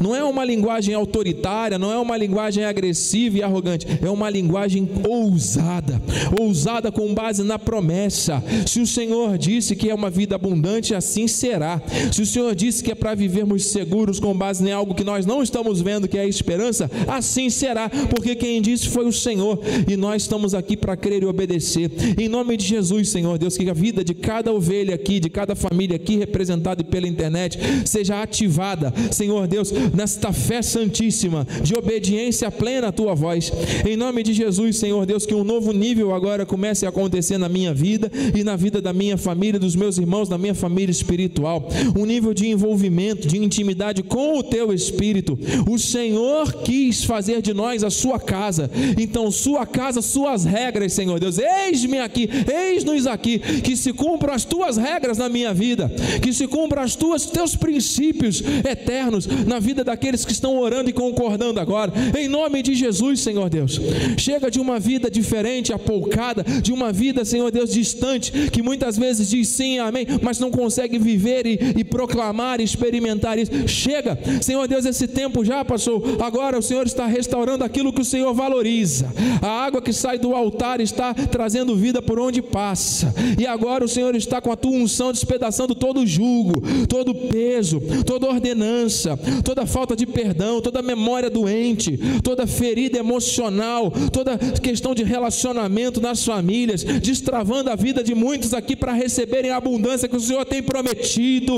Não 0.00 0.14
é 0.14 0.22
uma 0.24 0.44
linguagem 0.44 0.94
autoritária, 0.94 1.78
não 1.78 1.92
é 1.92 1.98
uma 1.98 2.16
linguagem 2.16 2.64
agressiva 2.64 3.38
e 3.38 3.42
arrogante, 3.42 3.86
é 4.02 4.08
uma 4.08 4.30
linguagem 4.30 4.88
ousada, 5.08 6.00
ousada 6.38 6.92
com 6.92 7.12
base 7.14 7.42
na 7.42 7.58
promessa. 7.58 8.42
Se 8.66 8.80
o 8.80 8.86
Senhor 8.86 9.38
disse 9.38 9.76
que 9.76 9.90
é 9.90 9.94
uma 9.94 10.10
vida 10.10 10.34
abundante, 10.34 10.94
assim 10.94 11.26
será. 11.26 11.80
Se 12.12 12.22
o 12.22 12.26
Senhor 12.26 12.54
disse 12.54 12.82
que 12.82 12.92
é 12.92 12.94
para 12.94 13.14
vivermos 13.14 13.66
seguros 13.66 14.20
com 14.20 14.36
base 14.36 14.66
em 14.66 14.72
algo 14.72 14.94
que 14.94 15.04
nós 15.04 15.26
não 15.26 15.42
estamos 15.42 15.80
vendo, 15.80 16.08
que 16.08 16.18
é 16.18 16.22
a 16.22 16.26
esperança, 16.26 16.90
assim 17.06 17.50
será, 17.50 17.88
porque 17.88 18.34
quem 18.34 18.59
disse 18.60 18.88
foi 18.88 19.06
o 19.06 19.12
Senhor 19.12 19.58
e 19.88 19.96
nós 19.96 20.22
estamos 20.22 20.54
aqui 20.54 20.76
para 20.76 20.96
crer 20.96 21.22
e 21.22 21.26
obedecer. 21.26 21.90
Em 22.18 22.28
nome 22.28 22.56
de 22.56 22.66
Jesus, 22.66 23.08
Senhor 23.08 23.38
Deus, 23.38 23.56
que 23.56 23.68
a 23.68 23.74
vida 23.74 24.04
de 24.04 24.14
cada 24.14 24.52
ovelha 24.52 24.94
aqui, 24.94 25.20
de 25.20 25.30
cada 25.30 25.54
família 25.54 25.96
aqui 25.96 26.16
representada 26.16 26.82
pela 26.82 27.06
internet, 27.06 27.58
seja 27.84 28.20
ativada, 28.20 28.92
Senhor 29.10 29.46
Deus, 29.46 29.72
nesta 29.94 30.32
fé 30.32 30.62
santíssima 30.62 31.46
de 31.62 31.74
obediência 31.74 32.50
plena 32.50 32.88
à 32.88 32.92
tua 32.92 33.14
voz. 33.14 33.52
Em 33.88 33.96
nome 33.96 34.22
de 34.22 34.32
Jesus, 34.32 34.76
Senhor 34.76 35.06
Deus, 35.06 35.24
que 35.24 35.34
um 35.34 35.44
novo 35.44 35.72
nível 35.72 36.14
agora 36.14 36.44
comece 36.44 36.84
a 36.84 36.88
acontecer 36.88 37.38
na 37.38 37.48
minha 37.48 37.72
vida 37.72 38.10
e 38.34 38.42
na 38.42 38.56
vida 38.56 38.80
da 38.80 38.92
minha 38.92 39.16
família, 39.16 39.60
dos 39.60 39.76
meus 39.76 39.98
irmãos, 39.98 40.28
da 40.28 40.38
minha 40.38 40.54
família 40.54 40.90
espiritual. 40.90 41.68
Um 41.96 42.04
nível 42.04 42.34
de 42.34 42.48
envolvimento, 42.48 43.28
de 43.28 43.38
intimidade 43.38 44.02
com 44.02 44.38
o 44.38 44.42
teu 44.42 44.72
espírito. 44.72 45.38
O 45.68 45.78
Senhor 45.78 46.52
quis 46.62 47.04
fazer 47.04 47.40
de 47.42 47.54
nós 47.54 47.84
a 47.84 47.90
sua 47.90 48.18
casa. 48.18 48.49
Então, 48.98 49.30
sua 49.30 49.66
casa, 49.66 50.02
suas 50.02 50.44
regras, 50.44 50.92
Senhor 50.92 51.20
Deus. 51.20 51.38
Eis-me 51.38 51.98
aqui, 51.98 52.28
eis-nos 52.52 53.06
aqui, 53.06 53.38
que 53.38 53.76
se 53.76 53.92
cumpram 53.92 54.34
as 54.34 54.44
tuas 54.44 54.76
regras 54.76 55.18
na 55.18 55.28
minha 55.28 55.52
vida, 55.52 55.90
que 56.22 56.32
se 56.32 56.46
cumpram 56.46 56.82
as 56.82 56.94
tuas 56.94 57.26
teus 57.26 57.54
princípios 57.54 58.42
eternos 58.68 59.26
na 59.26 59.58
vida 59.58 59.84
daqueles 59.84 60.24
que 60.24 60.32
estão 60.32 60.58
orando 60.58 60.90
e 60.90 60.92
concordando 60.92 61.60
agora. 61.60 61.92
Em 62.18 62.28
nome 62.28 62.62
de 62.62 62.74
Jesus, 62.74 63.20
Senhor 63.20 63.48
Deus. 63.48 63.80
Chega 64.16 64.50
de 64.50 64.58
uma 64.58 64.78
vida 64.78 65.10
diferente, 65.10 65.72
apoucada, 65.72 66.42
de 66.42 66.72
uma 66.72 66.92
vida, 66.92 67.24
Senhor 67.24 67.50
Deus, 67.50 67.72
distante, 67.72 68.32
que 68.50 68.62
muitas 68.62 68.96
vezes 68.96 69.28
diz 69.28 69.48
sim, 69.48 69.78
amém, 69.78 70.06
mas 70.22 70.38
não 70.38 70.50
consegue 70.50 70.98
viver 70.98 71.46
e, 71.46 71.58
e 71.78 71.84
proclamar 71.84 72.60
e 72.60 72.64
experimentar 72.64 73.38
isso. 73.38 73.50
Chega, 73.68 74.18
Senhor 74.40 74.66
Deus, 74.66 74.84
esse 74.84 75.06
tempo 75.06 75.44
já 75.44 75.64
passou. 75.64 76.02
Agora 76.20 76.58
o 76.58 76.62
Senhor 76.62 76.86
está 76.86 77.06
restaurando 77.06 77.64
aquilo 77.64 77.92
que 77.92 78.00
o 78.00 78.04
Senhor 78.04 78.32
valoriza. 78.40 79.12
A 79.42 79.48
água 79.66 79.82
que 79.82 79.92
sai 79.92 80.18
do 80.18 80.34
altar 80.34 80.80
está 80.80 81.12
trazendo 81.12 81.76
vida 81.76 82.00
por 82.00 82.18
onde 82.18 82.40
passa. 82.40 83.14
E 83.38 83.46
agora 83.46 83.84
o 83.84 83.88
Senhor 83.88 84.14
está 84.14 84.40
com 84.40 84.50
a 84.50 84.56
tua 84.56 84.72
unção 84.72 85.12
despedaçando 85.12 85.74
todo 85.74 86.00
o 86.00 86.06
jugo, 86.06 86.62
todo 86.88 87.14
peso, 87.14 87.82
toda 88.06 88.26
ordenança, 88.26 89.18
toda 89.44 89.66
falta 89.66 89.94
de 89.94 90.06
perdão, 90.06 90.62
toda 90.62 90.80
memória 90.80 91.28
doente, 91.28 91.98
toda 92.22 92.46
ferida 92.46 92.98
emocional, 92.98 93.92
toda 94.10 94.38
questão 94.38 94.94
de 94.94 95.04
relacionamento 95.04 96.00
nas 96.00 96.24
famílias, 96.24 96.82
destravando 96.82 97.68
a 97.68 97.76
vida 97.76 98.02
de 98.02 98.14
muitos 98.14 98.54
aqui 98.54 98.74
para 98.74 98.92
receberem 98.92 99.50
a 99.50 99.56
abundância 99.56 100.08
que 100.08 100.16
o 100.16 100.20
Senhor 100.20 100.46
tem 100.46 100.62
prometido 100.62 101.54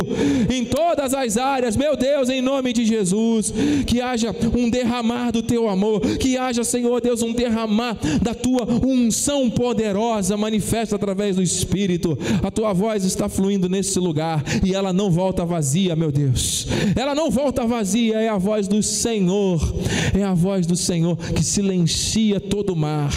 em 0.51 0.65
todas 0.65 1.15
as 1.15 1.37
áreas. 1.37 1.77
Meu 1.77 1.97
Deus, 1.97 2.29
em 2.29 2.43
nome 2.43 2.73
de 2.73 2.85
Jesus, 2.85 3.55
que 3.87 4.01
haja 4.01 4.35
um 4.57 4.69
derramar 4.69 5.31
do 5.31 5.43
teu 5.43 5.69
amor, 5.69 6.01
que 6.19 6.37
haja, 6.37 6.65
Senhor 6.73 7.03
Deus, 7.03 7.21
um 7.21 7.35
derramar 7.35 7.99
da 8.23 8.35
tua 8.35 8.67
unção 8.83 9.51
poderosa 9.51 10.39
manifesta 10.39 10.97
através 10.97 11.37
do 11.37 11.43
Espírito. 11.43 12.19
A 12.43 12.51
tua 12.51 12.73
voz 12.73 13.05
está 13.05 13.29
fluindo 13.29 13.69
nesse 13.69 13.99
lugar 13.99 14.43
e 14.65 14.75
ela 14.75 14.91
não 14.91 15.11
volta 15.11 15.45
vazia, 15.45 15.95
meu 15.95 16.11
Deus. 16.11 16.67
Ela 16.97 17.15
não 17.15 17.31
volta 17.31 17.67
vazia, 17.67 18.17
é 18.23 18.29
a 18.29 18.39
voz 18.39 18.67
do 18.67 18.83
Senhor, 18.83 19.61
é 20.19 20.23
a 20.23 20.33
voz 20.33 20.67
do 20.67 20.75
Senhor 20.75 21.15
que 21.17 21.45
silencia 21.45 22.41
todo 22.41 22.73
o 22.73 22.77
mar, 22.77 23.13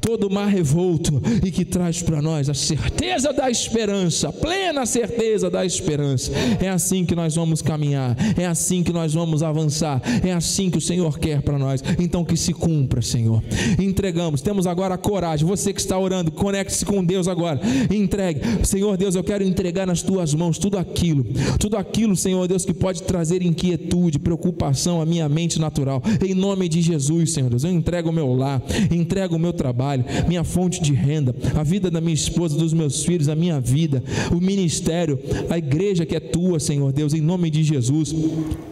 todo 0.00 0.28
o 0.28 0.32
mar 0.32 0.48
revolto 0.48 1.20
e 1.44 1.50
que 1.50 1.64
traz 1.64 2.00
para 2.00 2.22
nós 2.22 2.48
a 2.48 2.54
certeza 2.54 3.34
da 3.34 3.50
esperança, 3.50 4.32
plena 4.32 4.86
certeza 4.86 5.50
da 5.50 5.64
esperança. 5.64 6.32
É 6.58 6.70
assim 6.70 7.04
que 7.04 7.14
nós 7.14 7.34
vamos 7.34 7.60
caminhar, 7.60 8.16
é 8.38 8.46
assim 8.46 8.82
que 8.82 8.94
nós 8.94 9.12
vamos 9.12 9.42
avançar, 9.42 10.00
é 10.26 10.32
assim 10.32 10.70
que 10.70 10.78
o 10.78 10.80
Senhor 10.80 11.18
quer 11.18 11.42
para 11.42 11.58
nós. 11.58 11.82
Então 11.98 12.24
que 12.24 12.36
se 12.36 12.54
cumpra, 12.54 12.93
Senhor. 13.02 13.42
Entregamos, 13.78 14.40
temos 14.40 14.66
agora 14.66 14.94
a 14.94 14.98
coragem. 14.98 15.46
Você 15.46 15.72
que 15.72 15.80
está 15.80 15.98
orando, 15.98 16.30
conecte-se 16.30 16.84
com 16.84 17.04
Deus 17.04 17.28
agora. 17.28 17.60
Entregue, 17.90 18.40
Senhor 18.64 18.96
Deus, 18.96 19.14
eu 19.14 19.24
quero 19.24 19.44
entregar 19.44 19.86
nas 19.86 20.02
tuas 20.02 20.34
mãos 20.34 20.58
tudo 20.58 20.78
aquilo, 20.78 21.24
tudo 21.58 21.76
aquilo, 21.76 22.16
Senhor 22.16 22.46
Deus, 22.46 22.64
que 22.64 22.74
pode 22.74 23.02
trazer 23.02 23.42
inquietude, 23.42 24.18
preocupação 24.18 25.00
à 25.00 25.06
minha 25.06 25.28
mente 25.28 25.58
natural. 25.58 26.02
Em 26.24 26.34
nome 26.34 26.68
de 26.68 26.80
Jesus, 26.80 27.32
Senhor 27.32 27.50
Deus, 27.50 27.64
eu 27.64 27.70
entrego 27.70 28.10
o 28.10 28.12
meu 28.12 28.32
lar, 28.34 28.62
entrego 28.90 29.36
o 29.36 29.38
meu 29.38 29.52
trabalho, 29.52 30.04
minha 30.26 30.44
fonte 30.44 30.82
de 30.82 30.92
renda, 30.92 31.34
a 31.54 31.62
vida 31.62 31.90
da 31.90 32.00
minha 32.00 32.14
esposa, 32.14 32.56
dos 32.56 32.72
meus 32.72 33.04
filhos, 33.04 33.28
a 33.28 33.34
minha 33.34 33.60
vida, 33.60 34.02
o 34.32 34.40
ministério, 34.40 35.18
a 35.50 35.58
igreja 35.58 36.06
que 36.06 36.16
é 36.16 36.20
tua, 36.20 36.60
Senhor 36.60 36.92
Deus, 36.92 37.14
em 37.14 37.20
nome 37.20 37.50
de 37.50 37.62
Jesus. 37.62 38.14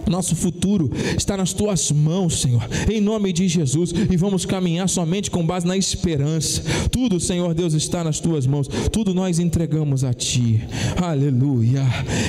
Nosso 0.08 0.36
futuro 0.36 0.90
está 1.16 1.36
nas 1.36 1.52
tuas 1.52 1.90
mãos, 1.90 2.40
Senhor, 2.40 2.62
em 2.90 3.00
nome 3.00 3.32
de 3.32 3.48
Jesus, 3.48 3.92
e 4.12 4.16
vamos 4.16 4.44
caminhar 4.44 4.88
somente 4.88 5.30
com 5.30 5.44
base 5.44 5.66
na 5.66 5.76
esperança. 5.76 6.62
Tudo, 6.90 7.18
Senhor 7.18 7.54
Deus, 7.54 7.72
está 7.72 8.04
nas 8.04 8.20
tuas 8.20 8.46
mãos, 8.46 8.68
tudo 8.92 9.14
nós 9.14 9.38
entregamos 9.38 10.04
a 10.04 10.12
ti. 10.12 10.62
Aleluia. 11.00 11.82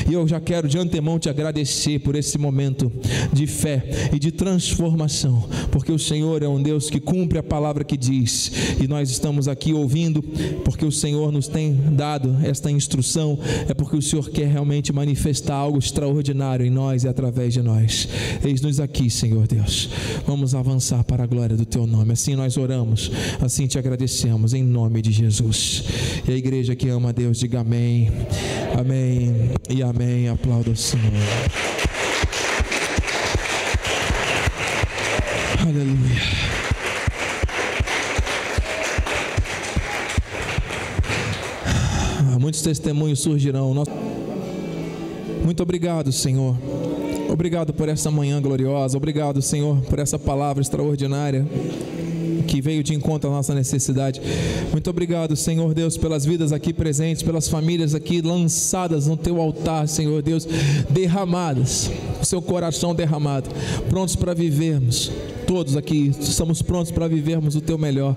E 0.10 0.14
eu 0.14 0.26
já 0.26 0.40
quero 0.40 0.68
de 0.68 0.78
antemão 0.78 1.20
te 1.20 1.30
agradecer 1.30 2.00
por 2.00 2.16
esse 2.16 2.38
momento 2.38 2.90
de 3.34 3.46
fé 3.48 4.10
e 4.14 4.20
de 4.20 4.32
transformação, 4.32 5.48
porque 5.72 5.92
o 5.92 6.00
Senhor 6.00 6.42
é 6.42 6.48
um 6.48 6.62
Deus 6.62 6.90
que 6.90 7.02
cumpre 7.02 7.38
a 7.38 7.44
palavra 7.44 7.84
que 7.84 7.98
diz, 7.98 8.52
e 8.82 8.88
nós 8.88 9.10
estamos 9.10 9.50
aqui 9.50 9.74
ouvindo, 9.74 10.24
porque 10.64 10.86
o 10.86 10.92
Senhor 10.92 11.32
nos 11.32 11.48
tem 11.50 11.74
dado 11.92 12.38
esta 12.44 12.72
instrução, 12.72 13.38
é 13.68 13.74
porque 13.74 13.98
o 13.98 14.02
Senhor 14.02 14.30
quer 14.30 14.48
realmente 14.48 14.94
manifestar 14.94 15.56
algo 15.56 15.80
extraordinário 15.80 16.66
em 16.66 16.70
nós 16.70 17.04
e 17.04 17.10
através 17.10 17.54
de 17.54 17.62
nós. 17.62 18.08
Eis-nos 18.44 18.80
aqui, 18.80 19.10
Senhor 19.10 19.48
Deus. 19.48 19.90
Vamos 20.26 20.56
avançar 20.56 21.04
para 21.04 21.24
a 21.24 21.28
glória 21.28 21.58
do 21.58 21.66
Teu 21.74 21.88
nome. 21.88 22.14
Assim 22.14 22.36
nós 22.36 22.56
oramos, 22.56 23.10
assim 23.42 23.66
te 23.66 23.80
agradecemos, 23.80 24.54
em 24.54 24.62
nome 24.62 25.02
de 25.02 25.12
Jesus. 25.12 25.84
E 26.28 26.32
a 26.32 26.36
igreja 26.36 26.76
que 26.76 26.88
ama 26.88 27.10
a 27.10 27.12
Deus, 27.12 27.40
diga 27.40 27.62
amém, 27.62 28.12
amém 28.80 29.50
e 29.68 29.82
amém. 29.82 30.30
Aplauda 30.30 30.70
o 30.70 30.76
Senhor. 30.76 31.04
Aleluia. 35.62 36.22
Muitos 42.40 42.62
testemunhos 42.62 43.20
surgirão. 43.20 43.74
Muito 45.44 45.64
obrigado, 45.64 46.12
Senhor. 46.12 46.56
Obrigado 47.30 47.74
por 47.74 47.90
essa 47.90 48.12
manhã 48.12 48.42
gloriosa. 48.42 48.98
Obrigado, 48.98 49.42
Senhor, 49.42 49.82
por 49.82 50.00
essa 50.00 50.20
palavra 50.20 50.62
extraordinária 50.62 51.46
que 52.44 52.62
veio 52.62 52.84
de 52.84 52.94
encontro 52.94 53.30
à 53.30 53.34
nossa 53.34 53.56
necessidade. 53.56 54.22
Muito 54.72 54.90
obrigado, 54.90 55.36
Senhor 55.36 55.74
Deus, 55.74 55.98
pelas 55.98 56.26
vidas 56.26 56.52
aqui 56.52 56.74
presentes, 56.74 57.24
pelas 57.24 57.48
famílias 57.48 57.96
aqui 57.96 58.22
lançadas 58.22 59.08
no 59.08 59.18
teu 59.18 59.42
altar, 59.42 59.88
Senhor 59.88 60.22
Deus, 60.22 60.48
derramadas, 60.90 61.90
o 62.22 62.26
seu 62.26 62.42
coração 62.42 62.94
derramado, 62.94 63.50
prontos 63.90 64.16
para 64.16 64.34
vivermos. 64.34 65.12
Todos 65.48 65.76
aqui 65.76 66.12
estamos 66.20 66.62
prontos 66.62 66.92
para 66.92 67.08
vivermos 67.08 67.56
o 67.56 67.62
teu 67.62 67.78
melhor. 67.78 68.16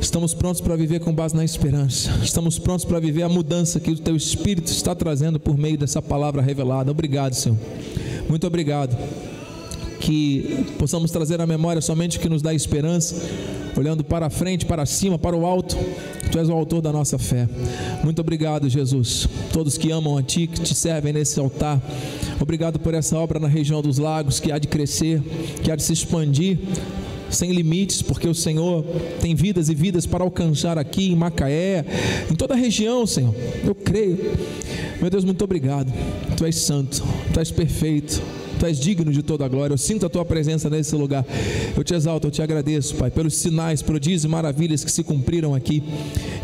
Estamos 0.00 0.34
prontos 0.34 0.60
para 0.60 0.74
viver 0.74 0.98
com 0.98 1.14
base 1.14 1.36
na 1.36 1.44
esperança. 1.44 2.10
Estamos 2.24 2.58
prontos 2.58 2.84
para 2.84 2.98
viver 2.98 3.22
a 3.22 3.28
mudança 3.28 3.78
que 3.78 3.92
o 3.92 3.96
teu 3.96 4.16
Espírito 4.16 4.72
está 4.72 4.96
trazendo 4.96 5.38
por 5.38 5.56
meio 5.56 5.78
dessa 5.78 6.02
palavra 6.02 6.42
revelada. 6.42 6.90
Obrigado, 6.90 7.34
Senhor. 7.34 7.56
Muito 8.28 8.46
obrigado. 8.46 8.96
Que 10.00 10.66
possamos 10.78 11.10
trazer 11.10 11.40
à 11.40 11.46
memória 11.46 11.80
somente 11.80 12.18
o 12.18 12.20
que 12.20 12.28
nos 12.28 12.42
dá 12.42 12.52
esperança, 12.52 13.14
olhando 13.76 14.02
para 14.02 14.28
frente, 14.28 14.66
para 14.66 14.84
cima, 14.84 15.18
para 15.18 15.36
o 15.36 15.46
alto. 15.46 15.76
Tu 16.30 16.38
és 16.38 16.48
o 16.48 16.52
autor 16.52 16.80
da 16.80 16.90
nossa 16.90 17.18
fé. 17.18 17.48
Muito 18.02 18.20
obrigado, 18.20 18.68
Jesus. 18.68 19.28
Todos 19.52 19.78
que 19.78 19.92
amam 19.92 20.16
a 20.18 20.22
Ti, 20.22 20.46
que 20.46 20.60
te 20.60 20.74
servem 20.74 21.12
nesse 21.12 21.38
altar. 21.38 21.80
Obrigado 22.40 22.80
por 22.80 22.94
essa 22.94 23.16
obra 23.16 23.38
na 23.38 23.48
região 23.48 23.80
dos 23.80 23.98
lagos 23.98 24.40
que 24.40 24.50
há 24.50 24.58
de 24.58 24.66
crescer, 24.66 25.20
que 25.62 25.70
há 25.70 25.76
de 25.76 25.82
se 25.82 25.92
expandir 25.92 26.58
sem 27.32 27.50
limites, 27.52 28.02
porque 28.02 28.28
o 28.28 28.34
Senhor 28.34 28.84
tem 29.20 29.34
vidas 29.34 29.68
e 29.68 29.74
vidas 29.74 30.06
para 30.06 30.22
alcançar 30.22 30.78
aqui 30.78 31.12
em 31.12 31.16
Macaé, 31.16 31.84
em 32.30 32.34
toda 32.34 32.54
a 32.54 32.56
região, 32.56 33.06
Senhor. 33.06 33.34
Eu 33.64 33.74
creio. 33.74 34.18
Meu 35.00 35.10
Deus, 35.10 35.24
muito 35.24 35.42
obrigado. 35.42 35.92
Tu 36.42 36.46
és 36.46 36.56
santo, 36.56 37.04
tu 37.32 37.38
és 37.38 37.52
perfeito. 37.52 38.20
Tu 38.58 38.66
és 38.66 38.76
digno 38.76 39.12
de 39.12 39.22
toda 39.22 39.44
a 39.44 39.48
glória. 39.48 39.74
Eu 39.74 39.78
sinto 39.78 40.06
a 40.06 40.08
tua 40.08 40.24
presença 40.24 40.68
nesse 40.68 40.92
lugar. 40.96 41.24
Eu 41.76 41.84
te 41.84 41.94
exalto, 41.94 42.26
eu 42.26 42.32
te 42.32 42.42
agradeço, 42.42 42.96
Pai, 42.96 43.12
pelos 43.12 43.36
sinais, 43.36 43.80
prodígios 43.80 44.24
e 44.24 44.28
maravilhas 44.28 44.82
que 44.82 44.90
se 44.90 45.04
cumpriram 45.04 45.54
aqui. 45.54 45.84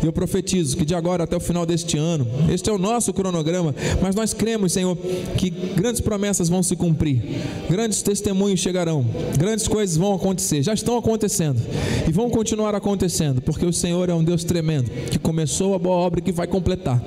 E 0.01 0.05
eu 0.05 0.13
profetizo 0.13 0.77
que 0.77 0.85
de 0.85 0.95
agora 0.95 1.25
até 1.25 1.35
o 1.35 1.39
final 1.41 1.65
deste 1.65 1.97
ano, 1.97 2.25
este 2.49 2.69
é 2.69 2.73
o 2.73 2.77
nosso 2.77 3.11
cronograma, 3.11 3.75
mas 4.01 4.15
nós 4.15 4.33
cremos, 4.33 4.71
Senhor, 4.71 4.95
que 5.37 5.49
grandes 5.49 5.99
promessas 5.99 6.47
vão 6.47 6.63
se 6.63 6.77
cumprir, 6.77 7.21
grandes 7.69 8.01
testemunhos 8.01 8.61
chegarão, 8.61 9.05
grandes 9.37 9.67
coisas 9.67 9.97
vão 9.97 10.13
acontecer, 10.13 10.63
já 10.63 10.73
estão 10.73 10.97
acontecendo 10.97 11.59
e 12.07 12.11
vão 12.13 12.29
continuar 12.29 12.73
acontecendo, 12.73 13.41
porque 13.41 13.65
o 13.65 13.73
Senhor 13.73 14.07
é 14.07 14.13
um 14.13 14.23
Deus 14.23 14.45
tremendo, 14.45 14.89
que 15.11 15.19
começou 15.19 15.75
a 15.75 15.77
boa 15.77 15.97
obra 15.97 16.21
e 16.21 16.23
que 16.23 16.31
vai 16.31 16.47
completar. 16.47 17.03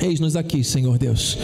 Eis-nos 0.00 0.34
aqui, 0.34 0.64
Senhor 0.64 0.98
Deus. 0.98 1.38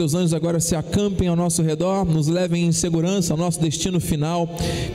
Teus 0.00 0.14
anjos 0.14 0.32
agora 0.32 0.58
se 0.60 0.74
acampem 0.74 1.28
ao 1.28 1.36
nosso 1.36 1.60
redor, 1.60 2.06
nos 2.06 2.26
levem 2.26 2.64
em 2.64 2.72
segurança 2.72 3.34
ao 3.34 3.36
nosso 3.36 3.60
destino 3.60 4.00
final. 4.00 4.48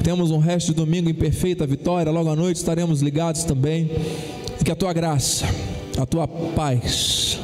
Temos 0.04 0.32
um 0.32 0.40
resto 0.40 0.70
de 0.70 0.74
domingo 0.74 1.08
em 1.08 1.14
perfeita 1.14 1.68
vitória. 1.68 2.12
Logo 2.12 2.28
à 2.28 2.36
noite 2.36 2.58
estaremos 2.58 3.04
ligados 3.04 3.44
também. 3.44 3.88
E 4.60 4.64
que 4.64 4.72
a 4.72 4.76
tua 4.76 4.92
graça, 4.94 5.46
a 5.96 6.08
tua 6.08 6.28
paz 6.28 7.38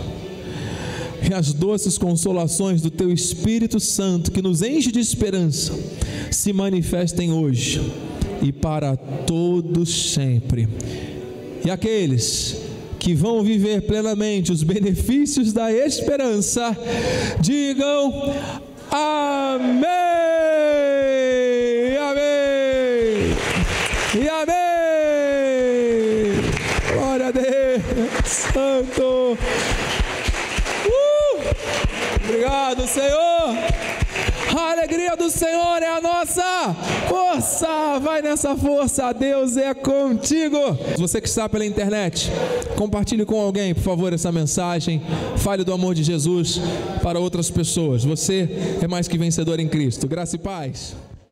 e 1.22 1.32
as 1.32 1.54
doces 1.54 2.00
consolações 2.00 2.82
do 2.82 2.90
teu 2.90 3.12
Espírito 3.12 3.80
Santo, 3.80 4.32
que 4.32 4.42
nos 4.42 4.64
enche 4.64 4.92
de 4.92 5.00
esperança, 5.00 5.72
se 6.32 6.52
manifestem 6.52 7.32
hoje 7.32 7.80
e 8.42 8.52
para 8.52 8.98
todos 8.98 10.14
sempre. 10.14 10.68
E 11.64 11.70
aqueles 11.70 12.71
que 13.02 13.16
vão 13.16 13.42
viver 13.42 13.82
plenamente 13.82 14.52
os 14.52 14.62
benefícios 14.62 15.52
da 15.52 15.72
esperança, 15.74 16.78
digam 17.40 18.32
amém, 18.92 19.72
amém 21.98 23.36
e 24.14 24.30
amém. 24.30 24.54
Glória 26.94 27.28
a 27.30 27.32
Deus, 27.32 27.82
Santo. 28.24 29.36
Uh! 30.86 31.40
Obrigado, 32.24 32.88
Senhor. 32.88 33.41
A 34.62 34.74
alegria 34.74 35.18
do 35.18 35.30
Senhor 35.30 35.82
é 35.82 35.98
a 35.98 36.00
nossa 36.00 36.76
força. 37.10 38.00
Vai 38.00 38.22
nessa 38.22 38.56
força, 38.56 39.12
Deus 39.12 39.58
é 39.58 39.74
contigo. 39.74 40.58
Você 40.98 41.20
que 41.20 41.28
está 41.28 41.50
pela 41.50 41.66
internet, 41.66 42.32
compartilhe 42.78 43.26
com 43.26 43.42
alguém, 43.42 43.74
por 43.74 43.82
favor, 43.82 44.14
essa 44.14 44.32
mensagem. 44.32 45.02
Fale 45.38 45.64
do 45.64 45.74
amor 45.74 45.96
de 45.96 46.04
Jesus 46.04 46.62
para 47.02 47.20
outras 47.20 47.50
pessoas. 47.50 48.04
Você 48.04 48.78
é 48.82 48.88
mais 48.88 49.08
que 49.08 49.18
vencedor 49.18 49.60
em 49.60 49.68
Cristo. 49.68 50.08
Graça 50.08 50.36
e 50.36 50.40
paz. 50.40 50.96